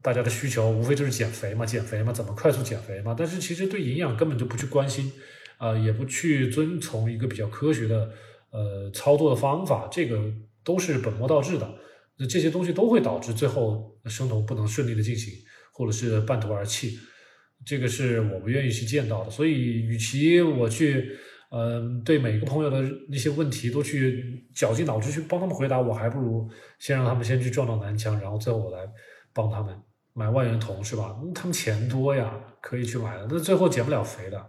[0.02, 3.14] 大家的需求无非就是减肥嘛，减肥嘛，怎么快速减肥嘛。
[3.16, 5.12] 但是其实对营养根本就不去关心，
[5.58, 8.10] 啊，也不去遵从一个比较科学的。
[8.52, 10.20] 呃，操作的方法，这个
[10.64, 11.72] 都是本末倒置的。
[12.18, 15.34] 那这些东西都会导致最后生酮不能顺利的进行，
[15.72, 16.98] 或者是半途而弃。
[17.66, 19.30] 这个是我不愿意去见到的。
[19.30, 21.16] 所以，与其我去，
[21.52, 28.80] 嗯，对每个朋友的那些问题都去绞尽脑汁去帮他们回答，我还不如先让他们先去撞到南墙，然后最后我来
[29.32, 29.74] 帮他们
[30.14, 31.16] 买万元酮，是吧？
[31.36, 33.28] 他们钱多呀，可以去买的。
[33.30, 34.46] 那最后减不了肥的，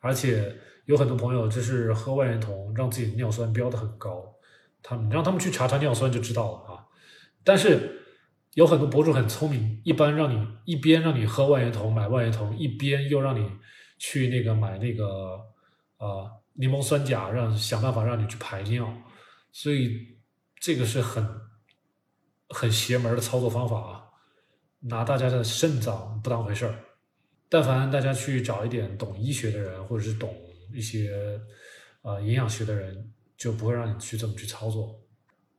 [0.00, 0.52] 而且。
[0.86, 4.24] 有很多朋友就是喝万元酮，让自己尿酸飙得很高，
[4.82, 6.86] 他们让他们去查查尿酸就知道了啊。
[7.44, 8.02] 但是
[8.54, 13.50] 有很多博主很聪明，一般让你一边让你喝万元酮买万元酮，一边又让你
[13.98, 15.40] 去那个买那个
[15.96, 18.88] 啊柠檬酸钾，让想办法让你去排尿，
[19.52, 20.16] 所以
[20.60, 21.28] 这个是很
[22.48, 24.04] 很邪门的操作方法啊，
[24.80, 26.74] 拿大家的肾脏不当回事儿。
[27.48, 30.32] 但凡大家去找一点懂医学的人，或者是懂。
[30.72, 31.40] 一些
[32.02, 35.00] 啊营养学的人就不会让你去这么去操作，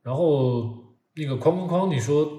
[0.02, 0.74] 然后
[1.14, 2.30] 那个哐哐哐，你说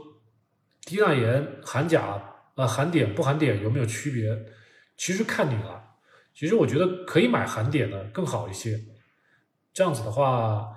[0.86, 2.22] 低钠盐含钾
[2.56, 4.38] 呃含碘不含碘有没有区别？
[4.98, 5.84] 其实看你了。
[6.34, 8.80] 其实我觉得可以买含碘的更好一些，
[9.74, 10.68] 这样子的话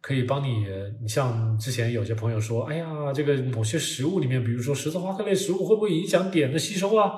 [0.00, 0.66] 可以帮你。
[1.02, 7.12] 你像之前有些朋友说，哎呀，这个某些食物里面，比如说十字花科类食物，会不会影响碘的吸收啊？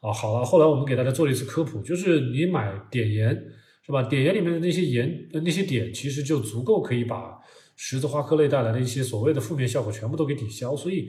[0.00, 3.42] 啊，好了，后来我们给大家做了一次科普，就是你买碘盐。
[3.82, 4.02] 是吧？
[4.02, 7.40] 碘盐里面的那些盐，那些碘其实就足够可以把
[7.76, 10.76] 十字花科类带来的一些所谓的负面效果全部都给抵消。
[10.76, 11.08] 所以，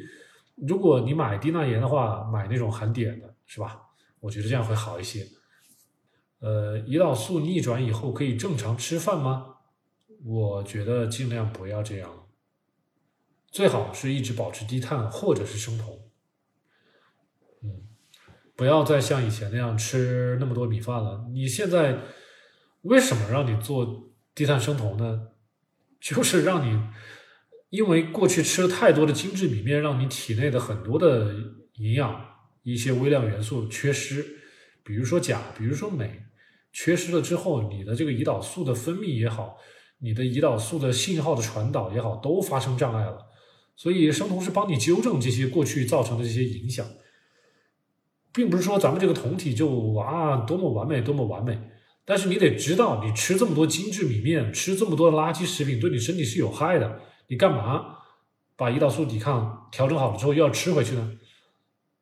[0.56, 3.82] 如果你买低钠盐的话，买那种含碘的，是吧？
[4.22, 5.28] 我觉得这样会好一些。
[6.40, 9.58] 呃，胰岛素逆转以后可以正常吃饭吗？
[10.24, 12.10] 我觉得尽量不要这样，
[13.52, 16.00] 最好是一直保持低碳或者是生酮。
[17.64, 17.84] 嗯，
[18.56, 21.28] 不要再像以前那样吃那么多米饭了。
[21.34, 22.00] 你现在。
[22.82, 25.28] 为什么让你做低碳生酮呢？
[26.02, 26.82] 就是让你，
[27.70, 31.32] 因为过去吃了太多的精致米面，让你体内的很多的
[31.76, 32.26] 营养、
[32.64, 34.26] 一些微量元素缺失，
[34.84, 36.24] 比如说钾，比如说镁，
[36.74, 39.58] 缺失了之后，你的这个胰岛素的分泌也好，
[40.00, 43.28] 你的胰岛素的信号的传导也好，都发生障碍了。
[43.76, 46.84] 所以生酮是帮你纠正这些过去造成的这些影响，
[48.34, 51.60] 并不是说咱们这个酮体就啊多么完美，多么完美。
[52.06, 57.00] 但是你得知道，你吃这么多精致米面，吃这么多的垃圾食品，对你身体是有害的。
[57.28, 57.98] 你干嘛
[58.58, 61.18] 把胰岛素抵抗调整好了之后又要吃回去呢？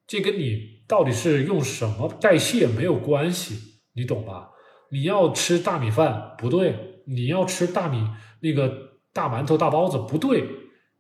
[0.08, 3.56] 这跟你到底是用什么代谢没有关系，
[3.94, 4.50] 你懂吧？
[4.90, 8.08] 你要吃大米饭不对，你要吃大米
[8.42, 10.44] 那个大馒头、大包子不对，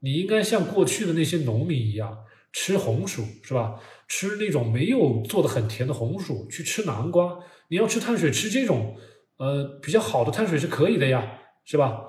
[0.01, 2.15] 你应该像过去的那些农民一样
[2.53, 3.79] 吃红薯，是吧？
[4.07, 7.39] 吃那种没有做的很甜的红薯，去吃南瓜。
[7.69, 8.97] 你要吃碳水，吃这种，
[9.37, 12.05] 呃，比较好的碳水是可以的呀，是吧？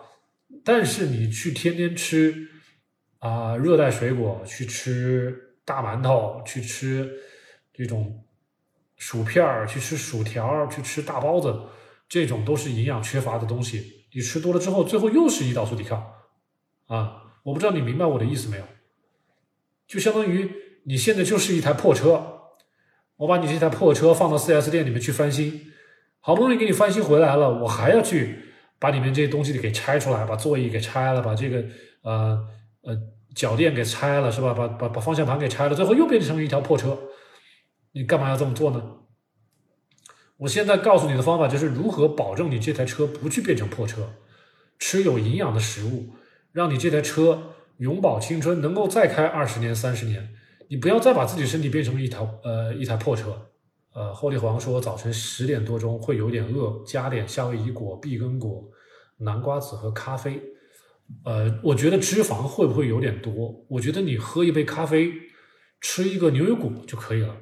[0.64, 2.48] 但是你去天天吃
[3.18, 7.08] 啊，热带水果，去吃大馒头，去吃
[7.72, 8.24] 这种
[8.96, 11.54] 薯片儿，去吃薯条，去吃大包子，
[12.08, 14.06] 这种都是营养缺乏的东西。
[14.12, 16.14] 你吃多了之后，最后又是胰岛素抵抗
[16.86, 17.22] 啊！
[17.44, 18.64] 我不知道你明白我的意思没有？
[19.86, 20.50] 就相当于
[20.84, 22.39] 你现在就是一台破车。
[23.20, 25.60] 我把你这台破车放到 4S 店里面去翻新，
[26.20, 28.38] 好不容易给你翻新回来了，我还要去
[28.78, 31.62] 把里面这些东西给拆出来，把座椅给拆了，把这个
[32.00, 32.42] 呃
[32.80, 32.96] 呃
[33.34, 34.54] 脚垫给拆了，是吧？
[34.54, 36.98] 把把把方向盘给拆了，最后又变成一条破车。
[37.92, 38.82] 你干嘛要这么做呢？
[40.38, 44.14] 我现在告诉你的方法就是如何保证你这台车不去变成破车。
[44.78, 46.14] 吃有营养的食物，
[46.52, 50.30] 让你这台车永葆青春，能够再开二十年、三十年。
[50.70, 53.48] 你不要再把自己身体变成一台呃一台破车。
[53.92, 58.70] 呃，霍利黄说早晨十点多钟会有点饿，加点夏威夷果、碧根果、
[59.18, 60.40] 南瓜子和咖啡。
[61.24, 63.66] 呃，我觉得脂肪会不会有点多？
[63.68, 65.12] 我觉得你喝一杯咖啡，
[65.80, 67.36] 吃一个牛油果就可以了。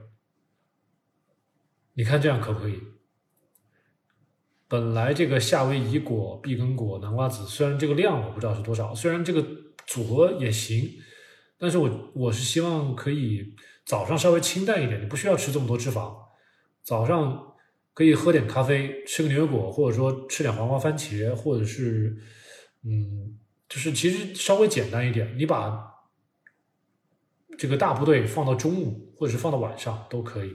[1.93, 2.81] 你看这样可不可以？
[4.69, 9.47] 本来这个夏威夷果、碧根果、南瓜子，虽然这个量我不知道是多少，虽然这个
[9.87, 10.91] 组合也行。
[11.59, 16.15] 但是我我是希望可以早上稍微清淡一点，你不需要吃这么多脂肪。
[16.83, 17.55] 早上
[17.93, 22.17] 可以喝点咖啡，吃个牛油果，或者说吃点黄瓜番茄，或者是
[22.85, 23.37] 嗯，
[23.69, 25.37] 就是其实稍微简单一点。
[25.37, 25.85] 你把
[27.59, 30.55] 这个大部队放到中午，或者是放到晚上都可以。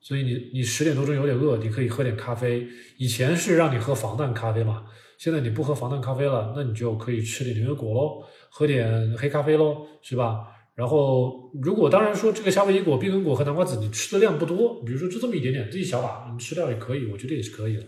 [0.00, 2.66] 所以你你十点多钟有点饿，你可以喝点咖啡。
[2.96, 4.86] 以前是让你喝防弹咖啡嘛，
[5.18, 8.24] 现在你不喝防弹咖啡了，那你就可以吃点牛油果喽。
[8.58, 10.48] 喝点黑咖啡喽，是吧？
[10.74, 17.82] 然后，如果当然说这个夏威夷果、碧根果和南瓜子，你吃的量不多，比如说就这么一点点，这一小把，你吃掉也可以，我觉得也是可以的，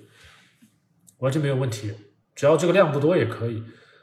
[1.21, 1.91] 完全没有问题。
[2.35, 3.63] 只要这个量不多也可以，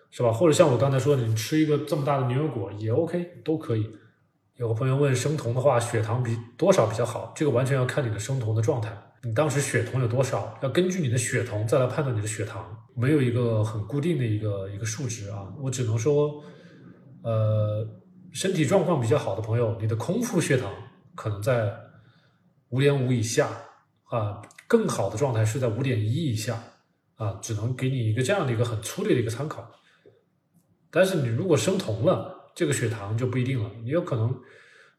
[0.09, 0.31] 是吧？
[0.33, 3.87] 或者像我刚才说的，你吃一个这么大的牛油果也 OK，都可以。
[4.57, 7.31] 有个朋友问生酮的话，血糖比多少比较好？
[7.35, 8.91] 这个完全要看你的生酮的状态，
[9.23, 16.43] 你当时血酮有多少，要根据你的血酮再来判断你的血糖，没有一个很固定的一个一个数值啊，我只能说。
[17.25, 17.83] 呃，
[18.31, 20.71] 身体状况比较好的朋友，你的空腹血糖
[21.15, 21.75] 可能在
[22.69, 23.49] 五点五以下
[24.03, 26.61] 啊，更好的状态是在五点一以下
[27.15, 29.67] 啊，只能给你一个这样的一个很粗略的一个参考。
[30.91, 34.29] 但是你如果生酮了，这个血糖就不一定了，你有可能，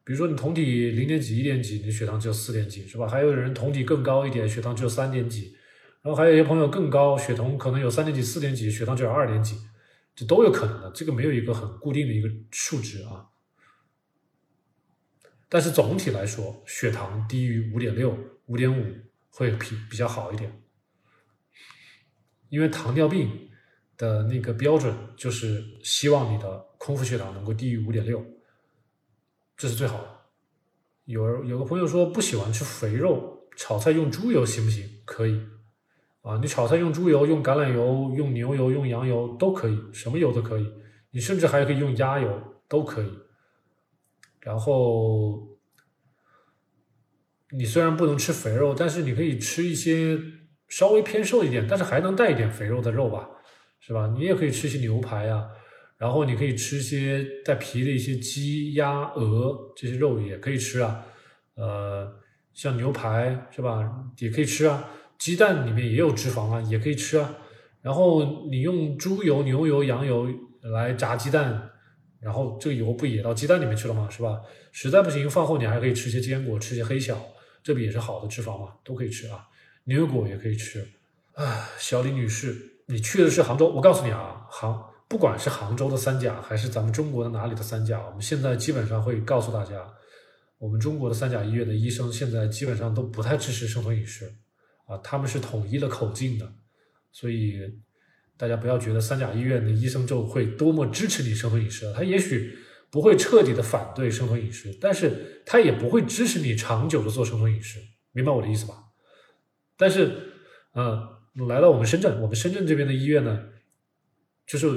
[0.03, 3.07] 比如说你酮体零点几、一点几，你血糖只有四点几，是吧？
[3.07, 5.55] 还有人酮体更高一点，血糖只有三点几，
[6.01, 9.55] 然后还有一些朋友更高，血酮可能有三点几、四点几，血糖只有二点几。
[10.17, 13.29] 这都有可能的，这个没有一个很固定的一个数值啊。
[15.47, 18.95] 但是总体来说，血糖低于五点六、五点五
[19.29, 20.59] 会比比较好一点，
[22.49, 23.51] 因为糖尿病
[23.95, 28.25] 的那个标准就是希望你的空腹血糖能够低于五点六，
[29.55, 30.17] 这是最好的。
[31.05, 34.99] 有有个朋友说不喜欢吃肥肉，炒菜用猪油行不行？
[35.05, 35.39] 可以。
[36.27, 40.67] 啊，你炒菜用猪油、用橄榄油、用牛油、用羊油都可以，什么油都可以。
[41.11, 43.09] 你甚至还可以用鸭油，都可以。
[44.41, 45.47] 然后，
[47.51, 50.19] 你虽然不能吃肥肉，但是你可以吃一些
[50.67, 53.29] 稍微偏瘦一点，但是还能带一点肥肉的肉吧，
[53.79, 54.13] 是吧？
[54.13, 55.47] 你也可以吃些牛排啊，
[55.97, 61.05] 然后你可以吃一些带皮的一些鸡、鸭、鹅这些肉也可以吃啊。
[61.55, 62.13] 呃，
[62.53, 64.83] 像牛排是吧，也可以吃啊。
[65.17, 67.35] 鸡蛋里面也有脂肪啊，也可以吃啊。
[67.81, 70.27] 然后你用猪油、牛油、羊油
[70.61, 71.69] 来炸鸡蛋，
[72.19, 74.09] 然后这个油不也到鸡蛋里面去了吗？
[74.09, 74.41] 是吧？
[74.71, 77.17] 实在不行，饭后你还可以吃些坚果，吃些黑巧，
[77.63, 78.73] 这不也是好的脂肪吗？
[78.83, 79.47] 都可以吃啊。
[79.85, 80.85] 牛油果也可以吃。
[81.33, 82.55] 啊，小李女士，
[82.87, 89.87] 你去的是杭州，我告诉你啊，杭不管是杭州的三甲，还是咱们中国的哪里的三甲，我们现在基本上会告诉大家，
[90.57, 94.29] 我们中国的三甲医院的医生现在基本上都不太支持生酮饮食。
[94.87, 96.53] 啊，他们是统一了口径的，
[97.11, 97.61] 所以
[98.35, 102.57] 大家不要觉得三甲医院的医生就会多么支持你生酮饮食，他也许
[102.89, 107.79] 不会彻底的反对生酮饮食，但是他也不会支持你长久的做生酮饮食，
[108.13, 108.85] 明白我的意思吧？
[109.75, 110.33] 但是，
[110.73, 113.49] 嗯，来到我们深圳，我们深圳这边的医院呢，
[114.45, 114.67] 就是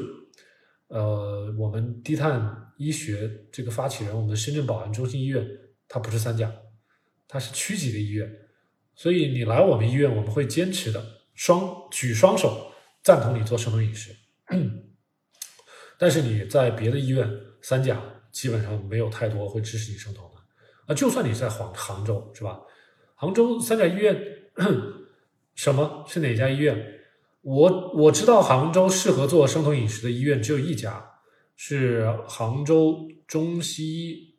[0.88, 5.48] 呃，我们低碳医学这个发起人，我们深圳宝安中心医院，
[5.86, 6.52] 它不是三甲，
[7.28, 8.28] 它是区级的医院。
[9.00, 12.70] 所以你来我们医院，我们会坚持的双举双手
[13.02, 14.14] 赞同你做生酮饮食。
[15.96, 17.26] 但是你在别的医院
[17.62, 17.98] 三甲
[18.30, 20.36] 基本上没有太多会支持你生酮的
[20.84, 20.94] 啊。
[20.94, 22.60] 就算你在杭杭州是吧？
[23.14, 24.22] 杭州三甲医院
[25.56, 27.00] 什么是哪家医院？
[27.40, 31.12] 我我知道杭州适合做生酮饮食的医院只有一家，
[31.56, 34.34] 是杭州中西医。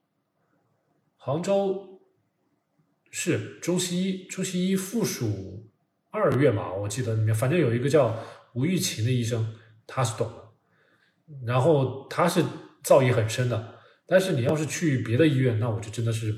[1.18, 1.91] 杭州。
[3.12, 5.70] 是中西医，中西医附属
[6.10, 6.74] 二院嘛？
[6.74, 8.18] 我记得里面反正有一个叫
[8.54, 9.56] 吴玉琴的医生，
[9.86, 11.46] 他是懂的。
[11.46, 12.44] 然后他是
[12.84, 13.76] 造诣很深的。
[14.06, 16.36] 但是你要是去别的医院，那我就真的是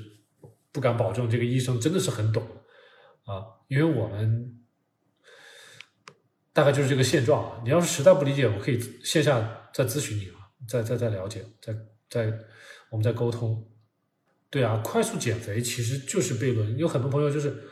[0.70, 2.40] 不敢保证这个医生真的是很懂
[3.24, 4.60] 啊，因为我们
[6.52, 7.60] 大概就是这个现状啊。
[7.64, 11.74] 你要是实在不理解，我可以线下再咨询你啊，再再再了解，再
[12.08, 12.32] 再
[12.90, 13.68] 我们再沟通。
[14.54, 16.78] 对啊，快速减肥其实就是悖论。
[16.78, 17.64] 有很多朋友就是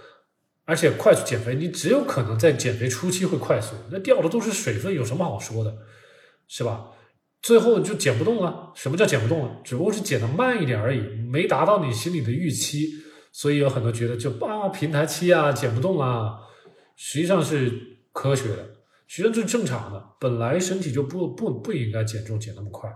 [0.64, 5.72] 而且快速减肥，你只有可能在减肥初期会快速，那掉的都是水分，有什么好说的，
[6.48, 6.88] 是吧？
[7.40, 8.72] 最后就减不动了。
[8.74, 9.60] 什么叫减不动了？
[9.62, 10.98] 只不过是减的慢一点而已，
[11.30, 12.88] 没达到你心里的预期，
[13.30, 16.36] 所以有很多觉得就啊平台期啊减不动了，
[16.96, 17.70] 实际上是
[18.12, 18.70] 科学的，
[19.06, 22.90] 实际上这是正常的，本来身体就不不不应该减重减那么快。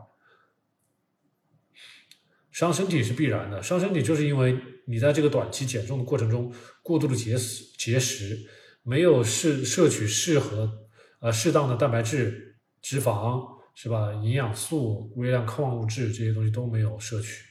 [2.56, 6.50] 伤身体是必然的，伤身体就是因为你在这个短期减重的过程中
[6.82, 8.34] 过度的节食，节食
[8.82, 10.88] 没有适摄取适合
[11.20, 14.10] 呃适当的蛋白质、脂肪是吧？
[14.14, 17.44] 营养素、微量矿物质这些东西都没有摄取。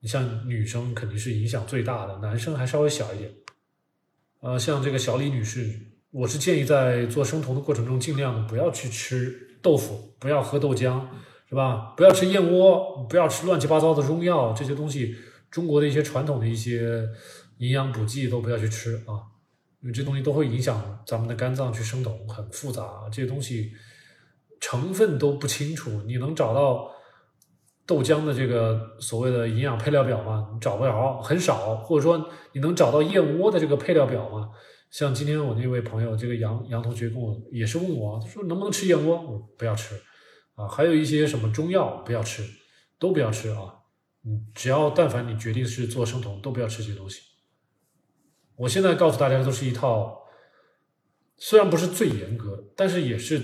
[0.00, 3.32] 你像女生肯定是影响最大的，男生还稍微小一点。
[4.40, 5.80] 呃，像这个小李女士，
[6.10, 11.02] 我是建议在做生酮的过程中尽量不要去吃豆腐，不要喝豆浆。
[11.54, 11.94] 是吧？
[11.96, 15.14] 不要吃燕窝，不要吃乱七八糟的中药，这些东西，
[15.52, 17.08] 中国的一些传统的一些
[17.58, 19.22] 营养补剂都不要去吃啊，
[19.80, 23.70] 因为这东西都会影响咱们的肝脏去生酮，很复杂，这些东西
[24.60, 26.02] 成分都不清楚。
[26.08, 26.90] 你能找到
[27.86, 30.48] 豆浆的这个所谓的营养配料表吗？
[30.52, 31.76] 你找不着，很少。
[31.76, 34.48] 或者说你能找到燕窝的这个配料表吗？
[34.90, 39.22] 像今天我那位朋友，这个杨杨同学跟我也是问我，他说能不能吃燕窝？
[39.22, 39.94] 我不要吃。
[40.54, 42.44] 啊，还有一些什么中药不要吃，
[42.98, 43.74] 都不要吃啊！
[44.24, 47.20] 嗯，只要但凡你决定是做生酮，都不要吃这些东西。
[48.56, 50.22] 我现在告诉大家都是一套，
[51.36, 53.42] 虽然不是最严格，但是也是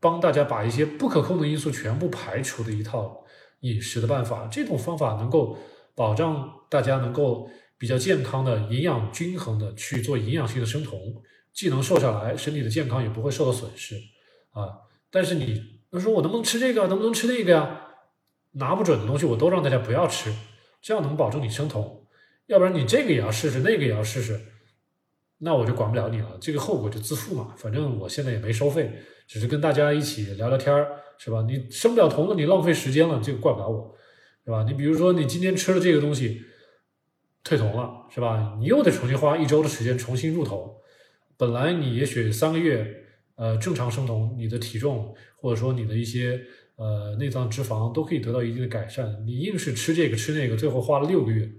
[0.00, 3.22] 帮大家把一些不可控的因素全部排除的一套
[3.60, 4.48] 饮食的办法。
[4.50, 5.58] 这种方法能够
[5.94, 11.22] 保障大家能够比较健康的、营养均衡的去做营养性的生酮，
[11.52, 13.94] 既能瘦下来，身体的健康也不会受到损失
[14.52, 14.66] 啊。
[15.10, 15.78] 但是你。
[15.90, 16.86] 他说：“我能不能吃这个？
[16.86, 17.86] 能不能吃那个呀？
[18.52, 20.32] 拿不准的东西我都让大家不要吃，
[20.80, 22.06] 这样能保证你生酮。
[22.46, 24.40] 要不然你这个也要试试，那个也要试试，
[25.38, 26.36] 那我就管不了你了。
[26.40, 27.54] 这个后果就自负嘛。
[27.56, 28.92] 反正我现在也没收费，
[29.26, 30.88] 只是跟大家一起聊聊天儿，
[31.18, 31.44] 是吧？
[31.48, 33.96] 你生不了酮了，你浪费时间了，这个怪不了我，
[34.44, 34.64] 是吧？
[34.64, 36.42] 你比如说你今天吃了这个东西，
[37.44, 38.56] 退酮了，是吧？
[38.58, 40.74] 你又得重新花一周的时间重新入酮。
[41.36, 42.96] 本来你也许三个月。”
[43.40, 46.38] 呃，正常生酮，你的体重或者说你的一些
[46.76, 49.24] 呃内脏脂肪都可以得到一定的改善。
[49.26, 51.50] 你硬是吃这个吃那个，最后花了六个月，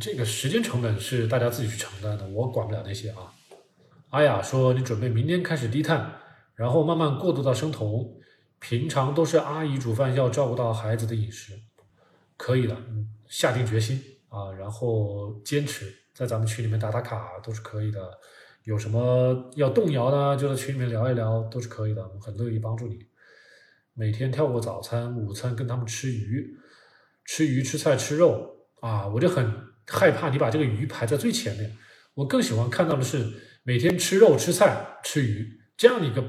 [0.00, 3.32] 这个时间成本是大家自己去承担的，我管不了那些啊。
[4.08, 6.16] 阿雅说，你准备明天开始低碳，
[6.56, 8.18] 然后慢慢过渡到生酮，
[8.58, 11.52] 平常都是阿姨煮饭，要照顾到孩子的饮食，
[12.36, 12.76] 可以的，
[13.28, 18.18] 下定决心啊，然后坚持，在咱们群里面打打卡都是可以的。
[18.68, 22.98] 有什么要动摇的，就在群里面聊一聊，都是可以的，我很乐意帮助你。
[23.94, 26.54] 每天跳过早餐、午餐，跟他们吃鱼、
[27.24, 29.50] 吃鱼、吃菜、吃肉啊，我就很
[29.86, 31.74] 害怕你把这个鱼排在最前面。
[32.12, 33.26] 我更喜欢看到的是
[33.62, 36.22] 每天吃肉、吃菜、吃鱼这样的一个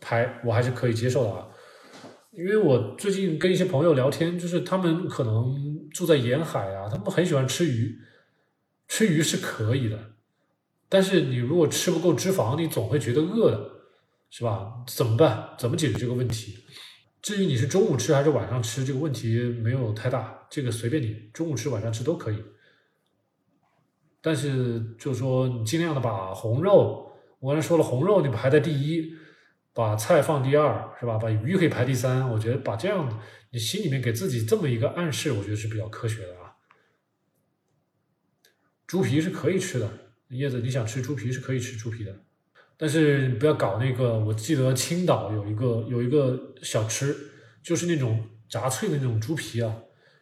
[0.00, 1.48] 排，我还是可以接受的啊。
[2.30, 7.98] 因为我最近跟一些朋友聊天，就是他们可能住在沿海啊，他们很喜欢吃鱼，
[8.86, 10.13] 吃鱼是可以的。
[10.88, 13.70] 但是你如果吃不够脂肪，你总会觉得饿的，
[14.30, 14.84] 是吧？
[14.86, 15.50] 怎么办？
[15.58, 16.58] 怎么解决这个问题？
[17.22, 22.36] 至于你是中午吃还是晚上吃，这个问题没有太大，这个随便你，中午吃晚上吃都可以。
[24.20, 29.14] 但是就是说，你尽量的把红肉，我刚才说了，红肉你排在第一，
[29.72, 31.18] 把菜放第二，是吧？
[31.18, 32.30] 把鱼可以排第三。
[32.30, 36.56] 我觉得把这样，你心里面给自己这么一个暗示，我觉得是比较科学的啊。
[38.86, 40.03] 猪皮是可以吃的。
[40.38, 42.14] 叶子，你想吃猪皮是可以吃猪皮的，
[42.76, 44.18] 但是不要搞那个。
[44.18, 47.14] 我记得青岛有一个有一个小吃，
[47.62, 49.76] 就是那种炸脆的那种猪皮啊，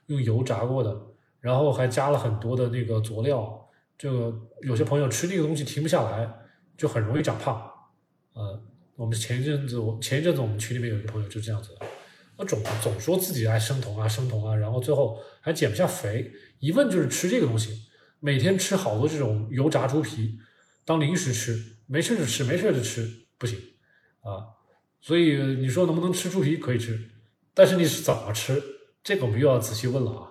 [0.06, 0.94] 用油炸过的，
[1.40, 3.58] 然后还加了很多的那个佐料。
[3.98, 6.28] 这个有些朋友吃那个东西停不下来，
[6.76, 7.70] 就很容易长胖。
[8.34, 8.60] 呃，
[8.96, 11.70] 我们前一阵子，我前一阵子我们群里面有一个朋友就这样子，
[12.36, 17.86] 他总总说自己爱生酮啊生酮啊，然后最后还减不下肥，一问就是吃这个东西。
[18.24, 20.38] 每天吃好多这种油炸猪皮
[20.84, 23.58] 当零食吃，没事就吃，没事就吃，不行
[24.20, 24.46] 啊！
[25.00, 26.56] 所以你说能不能吃猪皮？
[26.56, 27.10] 可以吃，
[27.52, 28.62] 但是你是怎么吃？
[29.02, 30.30] 这个我们又要仔细问了啊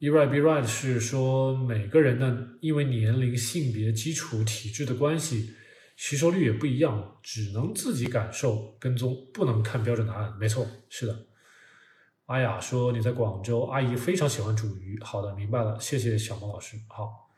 [0.00, 5.54] ！E right be right 是说每个人呢，因为年龄、性别、基础、体质的关系，
[5.96, 10.34] 吸收率也不一样，只能自己感受跟踪，不能看标准答案。
[10.40, 11.26] 没错，是的。
[12.30, 16.76] 阿雅说：“你在广州，阿姨非常喜欢煮鱼。”好的，明白了，谢谢小萌老师。
[16.86, 17.28] 好，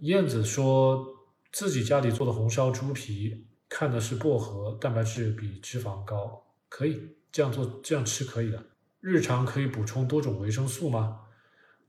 [0.00, 1.06] 燕子说
[1.52, 6.98] 自己家里做的红烧猪皮，看的是薄荷，蛋白质比脂肪高，可以
[7.30, 8.64] 这样做，这样吃可以的。
[9.02, 11.20] 日常可以补充多种维生素吗？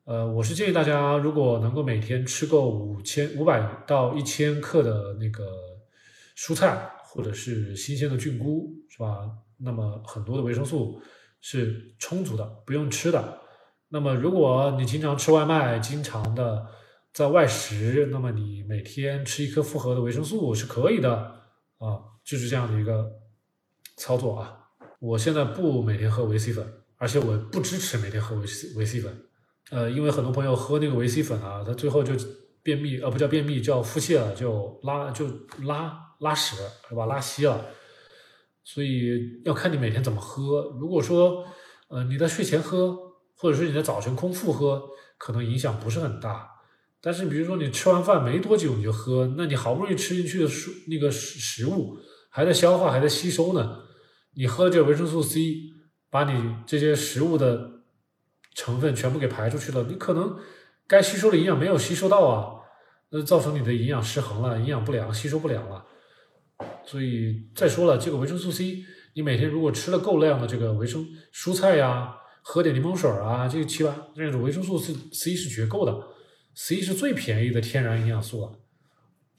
[0.03, 5.47] 呃，我是建议大家，如果能够每天吃够五千五百到一千克的那个
[6.35, 9.29] 蔬菜，或者是新鲜的菌菇，是吧？
[9.55, 11.01] 那么很多的维生素
[11.41, 13.39] 是充足的，不用吃的。
[13.89, 16.65] 那么如果你经常吃外卖，经常的
[17.13, 21.11] 在外食，那么你每天吃一颗复合的维生素是可以的
[21.77, 23.05] 啊，就是这样的一个
[23.97, 24.57] 操作啊。
[24.99, 26.65] 我现在不每天喝维 C 粉，
[26.95, 29.25] 而且我不支持每天喝维 C 维 C 粉。
[29.71, 32.13] 呃，因为很多朋友喝那个维 C 粉啊，他最后就
[32.63, 35.27] 便秘，呃，不叫便秘，叫腹泻了，就拉就
[35.63, 36.55] 拉拉屎
[36.87, 37.05] 是吧？
[37.07, 37.65] 拉稀了。
[38.63, 40.77] 所以要看你每天怎么喝。
[40.79, 41.45] 如果说，
[41.89, 42.97] 呃，你在睡前喝，
[43.35, 44.81] 或者说你在早晨空腹喝，
[45.17, 46.47] 可能影响不是很大。
[47.01, 51.97] 但是比如说你吃完饭没多久你就喝，那你好不容易吃进去的食那个食食物
[52.29, 53.79] 还在消化还在吸收呢，
[54.35, 55.39] 你喝这个维生素 C，
[56.09, 57.81] 把你这些食物的
[58.53, 60.37] 成分全部给排出去了，你可能
[60.87, 62.61] 该吸收的营养没有吸收到啊，
[63.09, 65.83] 那造成你的营养失衡了，营养不良，吸收不良了。
[66.91, 68.83] 所以再说了，这个维生素 C，
[69.13, 75.97] 你每天如果吃了够量的这个维生蔬菜呀，喝点柠檬水啊，这个七八那种维生素 C C 是绝够的
[76.53, 78.51] ，C 是最便宜的天然营养素了。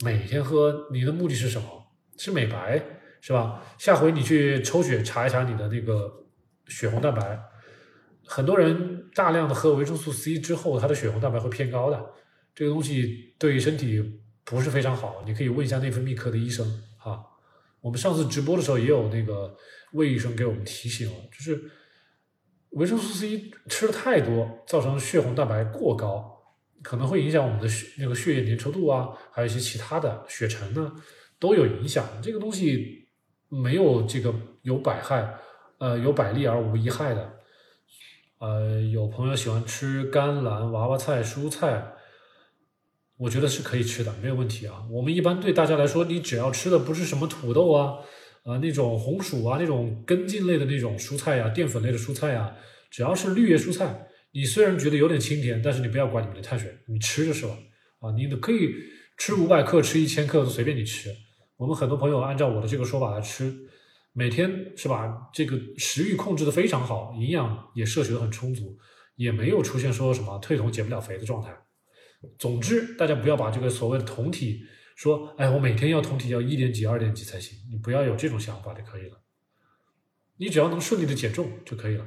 [0.03, 1.68] 每天喝，你的目的是什么？
[2.16, 2.82] 是美白
[3.20, 3.62] 是吧？
[3.76, 6.11] 下回你去抽血查一查你的那个
[6.68, 7.38] 血红蛋白，
[8.24, 12.03] 很多人大量的喝维生素 C 之后，他的血红蛋白会偏高的，
[12.55, 14.03] 这个东西对身体
[14.42, 16.66] 不是非常好，你可以问一下内分泌科的医生。
[17.82, 19.54] 我们上次直播的时候也有那个
[19.92, 21.62] 魏医生给我们提醒，就是
[22.70, 26.42] 维生素 C 吃的太多，造成血红蛋白过高，
[26.80, 30.92] 可能会影响我们的血那个血液粘稠度啊，还有一些其他的血沉呢，
[31.38, 32.06] 都有影响。
[32.22, 33.08] 这个东西
[33.48, 35.34] 没有这个有百害，
[35.78, 37.32] 呃，有百利而无一害的。
[38.38, 41.91] 呃，有朋友喜欢吃甘蓝、娃娃菜、蔬菜。
[43.22, 44.84] 我觉得是可以吃的，没有问题啊。
[44.90, 47.98] 我们一般对大家来说，你只要吃的不是什么土豆啊，
[48.42, 52.52] 啊那种红薯啊，那种根茎类的那种蔬菜呀，淀粉类的蔬菜呀，
[52.90, 57.56] 只要是绿叶蔬菜，你虽然觉得有点清甜，但是你不要管里面的碳水，你吃就是了
[58.00, 58.10] 啊。
[58.16, 58.74] 你可以
[59.16, 61.08] 吃五百克，吃一千克都随便你吃。
[61.56, 63.54] 我们很多朋友按照我的这个说法来吃，
[64.12, 65.30] 每天是吧？
[65.32, 68.76] 这个食欲控制的非常好，营养也摄取的很充足，
[69.14, 71.56] 也没有出现说什么退酮减不了肥的状态。
[72.38, 74.62] 总之，大家不要把这个所谓的酮体
[74.96, 77.58] 说，哎，我每天要酮体要一点几、二点几才行。
[77.70, 79.20] 你不要有这种想法就可以了。
[80.36, 82.04] 你只要能顺利的减重就可以了。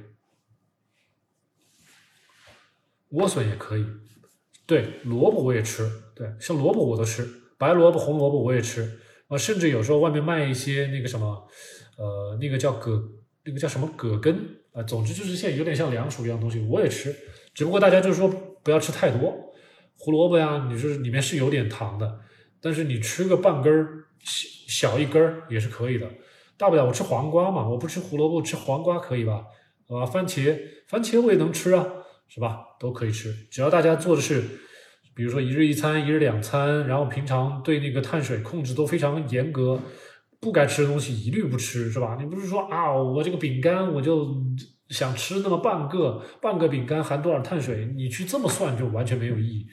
[3.11, 3.85] 莴笋也可以，
[4.65, 7.25] 对，萝卜我也吃，对，像萝卜我都吃，
[7.57, 11.47] 白萝卜、红萝卜我也吃，啊，甚至有时候外面卖一些那个什么，
[11.97, 13.01] 呃，那个叫葛，
[13.43, 14.35] 那个叫什么葛根，
[14.73, 17.15] 啊，总之就是现在有点像凉薯一样东西，我也吃，
[17.53, 18.27] 只不过大家就是说
[18.63, 19.44] 不要吃太多。
[19.97, 22.19] 胡萝卜呀，你说里面是有点糖的，
[22.61, 26.07] 但是你吃个半根儿，小小一根儿也是可以的。
[26.57, 29.43] 大不了我吃黄瓜嘛，我不吃胡萝卜，吃黄瓜可以吧？
[29.87, 31.85] 啊，番茄，番茄我也能吃啊，
[32.27, 32.59] 是吧？
[32.79, 34.41] 都可以吃，只要大家做的是，
[35.15, 39.79] 比如说一日一餐、一日两餐，然后平常对那个碳水控制都非常严格，
[40.39, 42.17] 不该吃的东西一律不吃，是吧？
[42.19, 44.27] 你不是说啊，我这个饼干我就。
[44.89, 47.91] 想吃那么半个半个饼干含多少碳水？
[47.95, 49.65] 你去这么算就完全没有意义。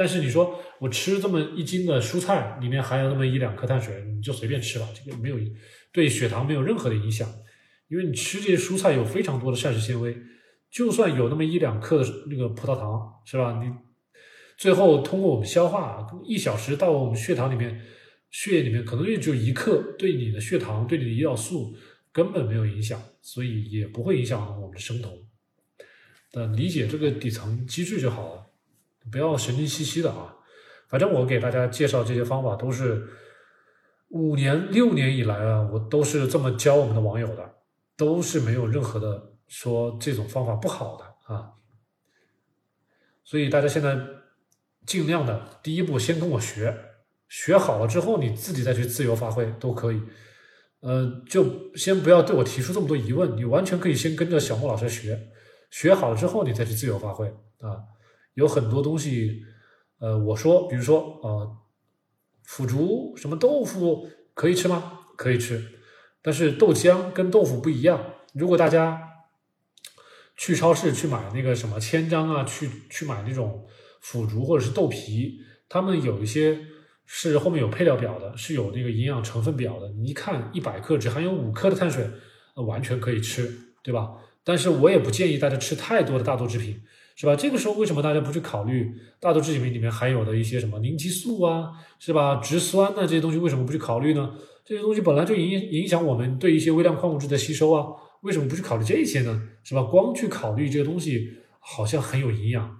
[0.00, 5.36] 但是你说我吃这么一斤的蔬菜，里面含有那么一两颗碳水，你就随便吃吧，这个没有
[5.92, 7.30] 对血糖没有任何的影响，
[7.88, 10.16] 因为你吃这些蔬菜有非常多的膳食纤维，
[10.70, 13.62] 就算有那么一两克那个葡萄糖，是吧？
[13.62, 13.70] 你
[14.56, 17.78] 最后通过我们消化，一小时到我们血糖里面，
[18.30, 21.76] 血液里面可能也就一克，对你的血糖，对你的胰岛素。
[22.12, 25.12] 根本没有影响，所以也不会影响我们的生酮。
[26.32, 28.39] 但理解这个底层机制就好了，
[29.10, 30.36] 不要神经兮兮的啊。
[30.88, 33.08] 反正我给大家介绍这些方法都是
[34.08, 37.54] 五年六年以来啊，我都是这么教我们的网友的，
[37.96, 41.52] 都是没有任何的说这种方法不好的啊。
[43.22, 43.96] 所以大家现在
[44.84, 46.76] 尽量的第一步先跟我学，
[47.28, 50.02] 学好了之后你自己再去自由发挥都可以。
[50.80, 55.28] 呃，就先不要对我提出这么多疑问，你完全可以先跟着小莫老师学，
[55.70, 57.28] 学好了之后你再去自由发挥
[57.60, 57.78] 啊。
[58.40, 59.44] 有很多东西，
[60.00, 61.28] 呃，我说，比如说啊，
[62.42, 64.98] 腐竹什么豆腐可以吃吗？
[65.16, 65.64] 可以吃，
[66.20, 68.02] 但是豆浆跟豆腐不一样。
[68.34, 69.00] 如果大家
[70.36, 73.66] 去超市去买那个什么千张啊，去去买那种
[74.00, 76.58] 腐竹或者是豆皮，他们有一些。
[77.12, 79.90] 是后面有配料表的，是有那个营养成分表的。
[79.94, 82.08] 你一看一百克只含有五克的碳水，
[82.54, 84.10] 完全可以吃，对吧？
[84.44, 86.80] 但是我也不建议大家吃太多的大豆制品，
[87.20, 87.36] 是吧？
[87.36, 88.90] 这个时候为什么大家不去考虑
[89.20, 92.36] 大豆制品里面含有的一些什么凝激素啊，是吧？
[92.36, 94.34] 植酸呢这些东西为什么不去考虑呢？
[94.64, 97.92] 这些东西本来就影影响我们对一些微量矿物质的吸收啊，
[98.22, 99.48] 为什么不去考虑这些呢？
[99.62, 99.82] 是吧？
[99.82, 102.74] 光去考虑这个东西好像很有营养，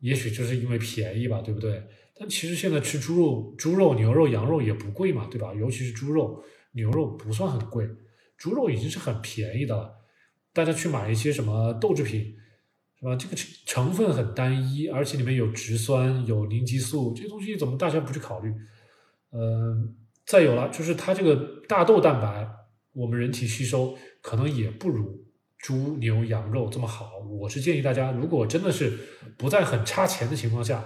[0.00, 1.80] 也许就是因为便宜吧，对不对？
[2.18, 5.54] 但其实现在吃猪肉、猪肉、牛肉、羊肉也不贵嘛，对吧？
[5.54, 6.42] 尤其是猪肉、
[6.72, 7.88] 牛肉不算很贵，
[8.36, 9.92] 猪肉已经是很便宜的了。
[10.52, 12.34] 大家去买一些什么豆制品。
[12.98, 13.14] 是吧？
[13.16, 18.52] 这个成成分很单一，而且里面有植酸、有凝激素，这些东西怎么大家不去考虑？
[19.32, 19.94] 嗯，
[20.24, 22.48] 再有了，就是它这个大豆蛋白，
[22.92, 25.24] 我们人体吸收可能也不如
[25.58, 27.18] 猪、牛、羊肉这么好。
[27.40, 28.98] 我是建议大家，如果真的是
[29.36, 30.82] 不在很差钱的情况下，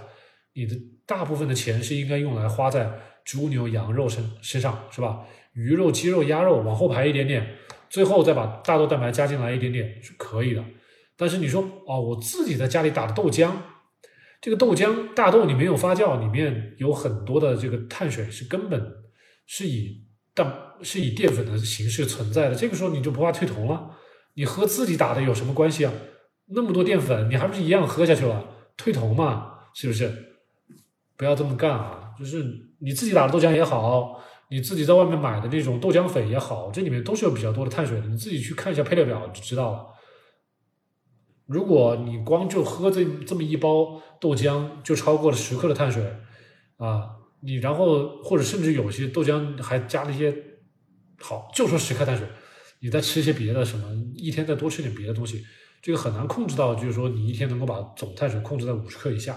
[0.53, 2.91] 你的大部分的钱是应该用来花在
[3.23, 5.25] 猪、牛、羊肉身身上，是吧？
[5.53, 7.55] 鱼肉、鸡肉、鸭肉往后排一点点，
[7.89, 10.63] 最后再把大豆蛋白加进来一点点是可以的。
[11.21, 13.51] 但是你说哦，我自己在家里打的豆浆，
[14.41, 18.83] 这个豆浆大豆你没有发酵，里面有很多的这个碳水是根本
[19.45, 20.03] 是以
[20.33, 20.51] 蛋
[20.81, 22.55] 是以淀粉的形式存在的。
[22.55, 23.91] 这个时候你就不怕退酮了？
[24.33, 25.93] 你和自己打的有什么关系啊？
[26.47, 28.43] 那么多淀粉，你还不是一样喝下去了？
[28.75, 30.11] 退酮嘛，是不是？
[31.15, 32.15] 不要这么干啊！
[32.17, 32.43] 就是
[32.79, 34.19] 你自己打的豆浆也好，
[34.49, 38.07] 你自己在外面买的那种豆浆粉也好，这里面都是有比较多的碳水的。
[38.07, 39.85] 你自己去看一下配料表就知道了。
[41.51, 46.01] 如果你光就喝这这么一包豆浆，就超过了十克的碳水，
[46.77, 47.09] 啊，
[47.41, 50.33] 你然后或者甚至有些豆浆还加了一些，
[51.19, 52.25] 好就说十克碳水，
[52.79, 53.85] 你再吃一些别的什么，
[54.15, 55.43] 一天再多吃点别的东西，
[55.81, 59.33] 这个很难控制到，就是说你一天能够把总碳水控制在五十克以下，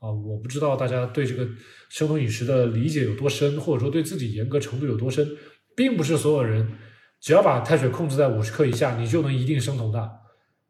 [0.00, 1.46] 啊，我不知道大家对这个
[1.88, 5.28] 生酮饮食的理解有多深，或者说对自己严格程度有多深，
[5.76, 6.76] 并不是所有人
[7.20, 10.25] 只要把碳水控制在五十克以下，你就能一定生酮的。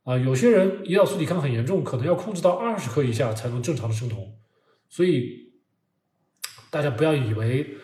[0.06, 4.38] 啊，有些人胰岛素抵抗很严重，可能要控制到二十克以下才能正常的生酮，
[4.88, 5.52] 所以
[6.70, 7.76] 大家不要以为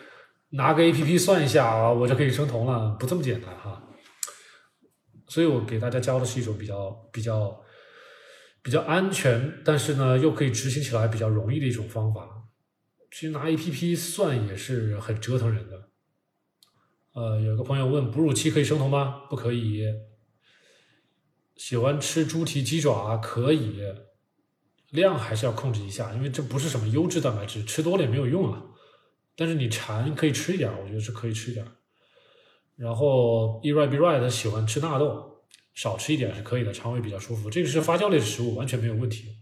[0.51, 3.83] 拿个 A P P 算一下啊，我就可以生酮了，不这么简单哈。
[5.27, 7.61] 所以我给大家教的是一种比较比较
[8.61, 12.25] 比较安全，但是呢又可以执行起来比较容易的一种方法。
[13.11, 15.89] 其实拿 A P P 算也是很折腾人的。
[17.15, 19.23] 呃，有个朋友问，哺乳期可以生酮吗？
[19.29, 19.83] 不可以。
[21.55, 23.81] 喜欢吃猪蹄、鸡爪可以，
[24.89, 28.63] 量还是要控制一下，因为这不是什么优质蛋白质，吃多了也没有用啊。
[29.35, 31.65] 但是你馋可以吃一点，我觉得是可以吃一点。
[32.75, 35.43] 然后 E right b right，他喜欢吃纳豆，
[35.73, 37.49] 少吃一点是可以的，肠胃比较舒服。
[37.49, 39.37] 这个是发酵类的食物，完全没有问题。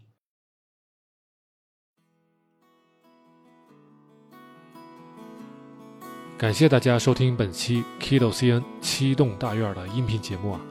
[6.38, 10.71] 感谢大家收听本期 Kido CN 七栋大院的音频节目啊。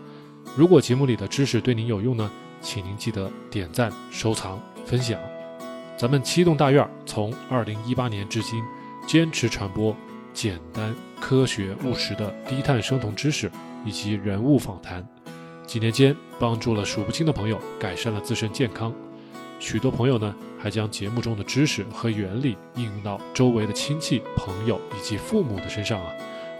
[0.56, 2.28] 如果节目里的知识对您有用呢，
[2.60, 5.18] 请您记得点赞、收藏、分享。
[5.96, 8.60] 咱们七栋大院从二零一八年至今，
[9.06, 9.96] 坚持传播
[10.34, 13.50] 简单、科学、务实的低碳生酮知识
[13.84, 15.06] 以及人物访谈。
[15.66, 18.92] 几年间，帮助了数不清的朋友改善了自身健康。
[19.60, 26.12] 许多朋友呢，还将节目中的知识和原理应用到周围的亲戚、朋友以及父母的身上啊，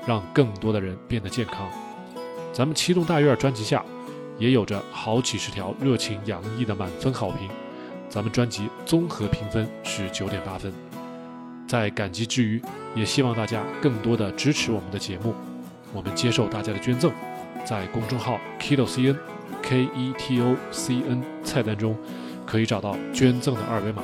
[0.06, 1.68] 让更多的人变得健康。
[2.52, 3.84] 咱们七栋大院专辑下，
[4.38, 7.48] 也有着好几十条热情洋溢的满分好评。
[8.08, 10.72] 咱们专辑综合评分是九点八分。
[11.68, 12.60] 在感激之余，
[12.96, 15.32] 也希望大家更多的支持我们的节目。
[15.92, 17.12] 我们接受大家的捐赠，
[17.64, 19.16] 在公众号 Keto CN
[19.62, 21.96] K E T O C N 菜单中
[22.44, 24.02] 可以找到捐赠的二维码。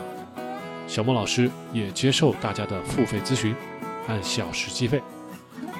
[0.86, 3.52] 小莫老师也接受大家的付费咨询，
[4.06, 5.02] 按小时计费。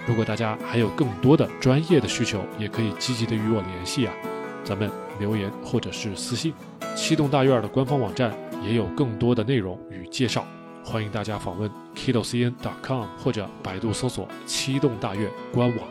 [0.07, 4.15] 如果大家还有更多的专业的需求，也可以积极的与我联系啊，
[4.63, 6.55] 咱们留言或者是私信。
[6.95, 8.33] 七栋大院的官方网站
[8.63, 10.47] 也有更多的内容与介绍，
[10.85, 15.87] 欢迎大家访问 kidocn.com 或者百度搜索七栋大院官网。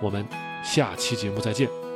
[0.00, 0.26] 我们
[0.64, 1.87] 下期节目再见。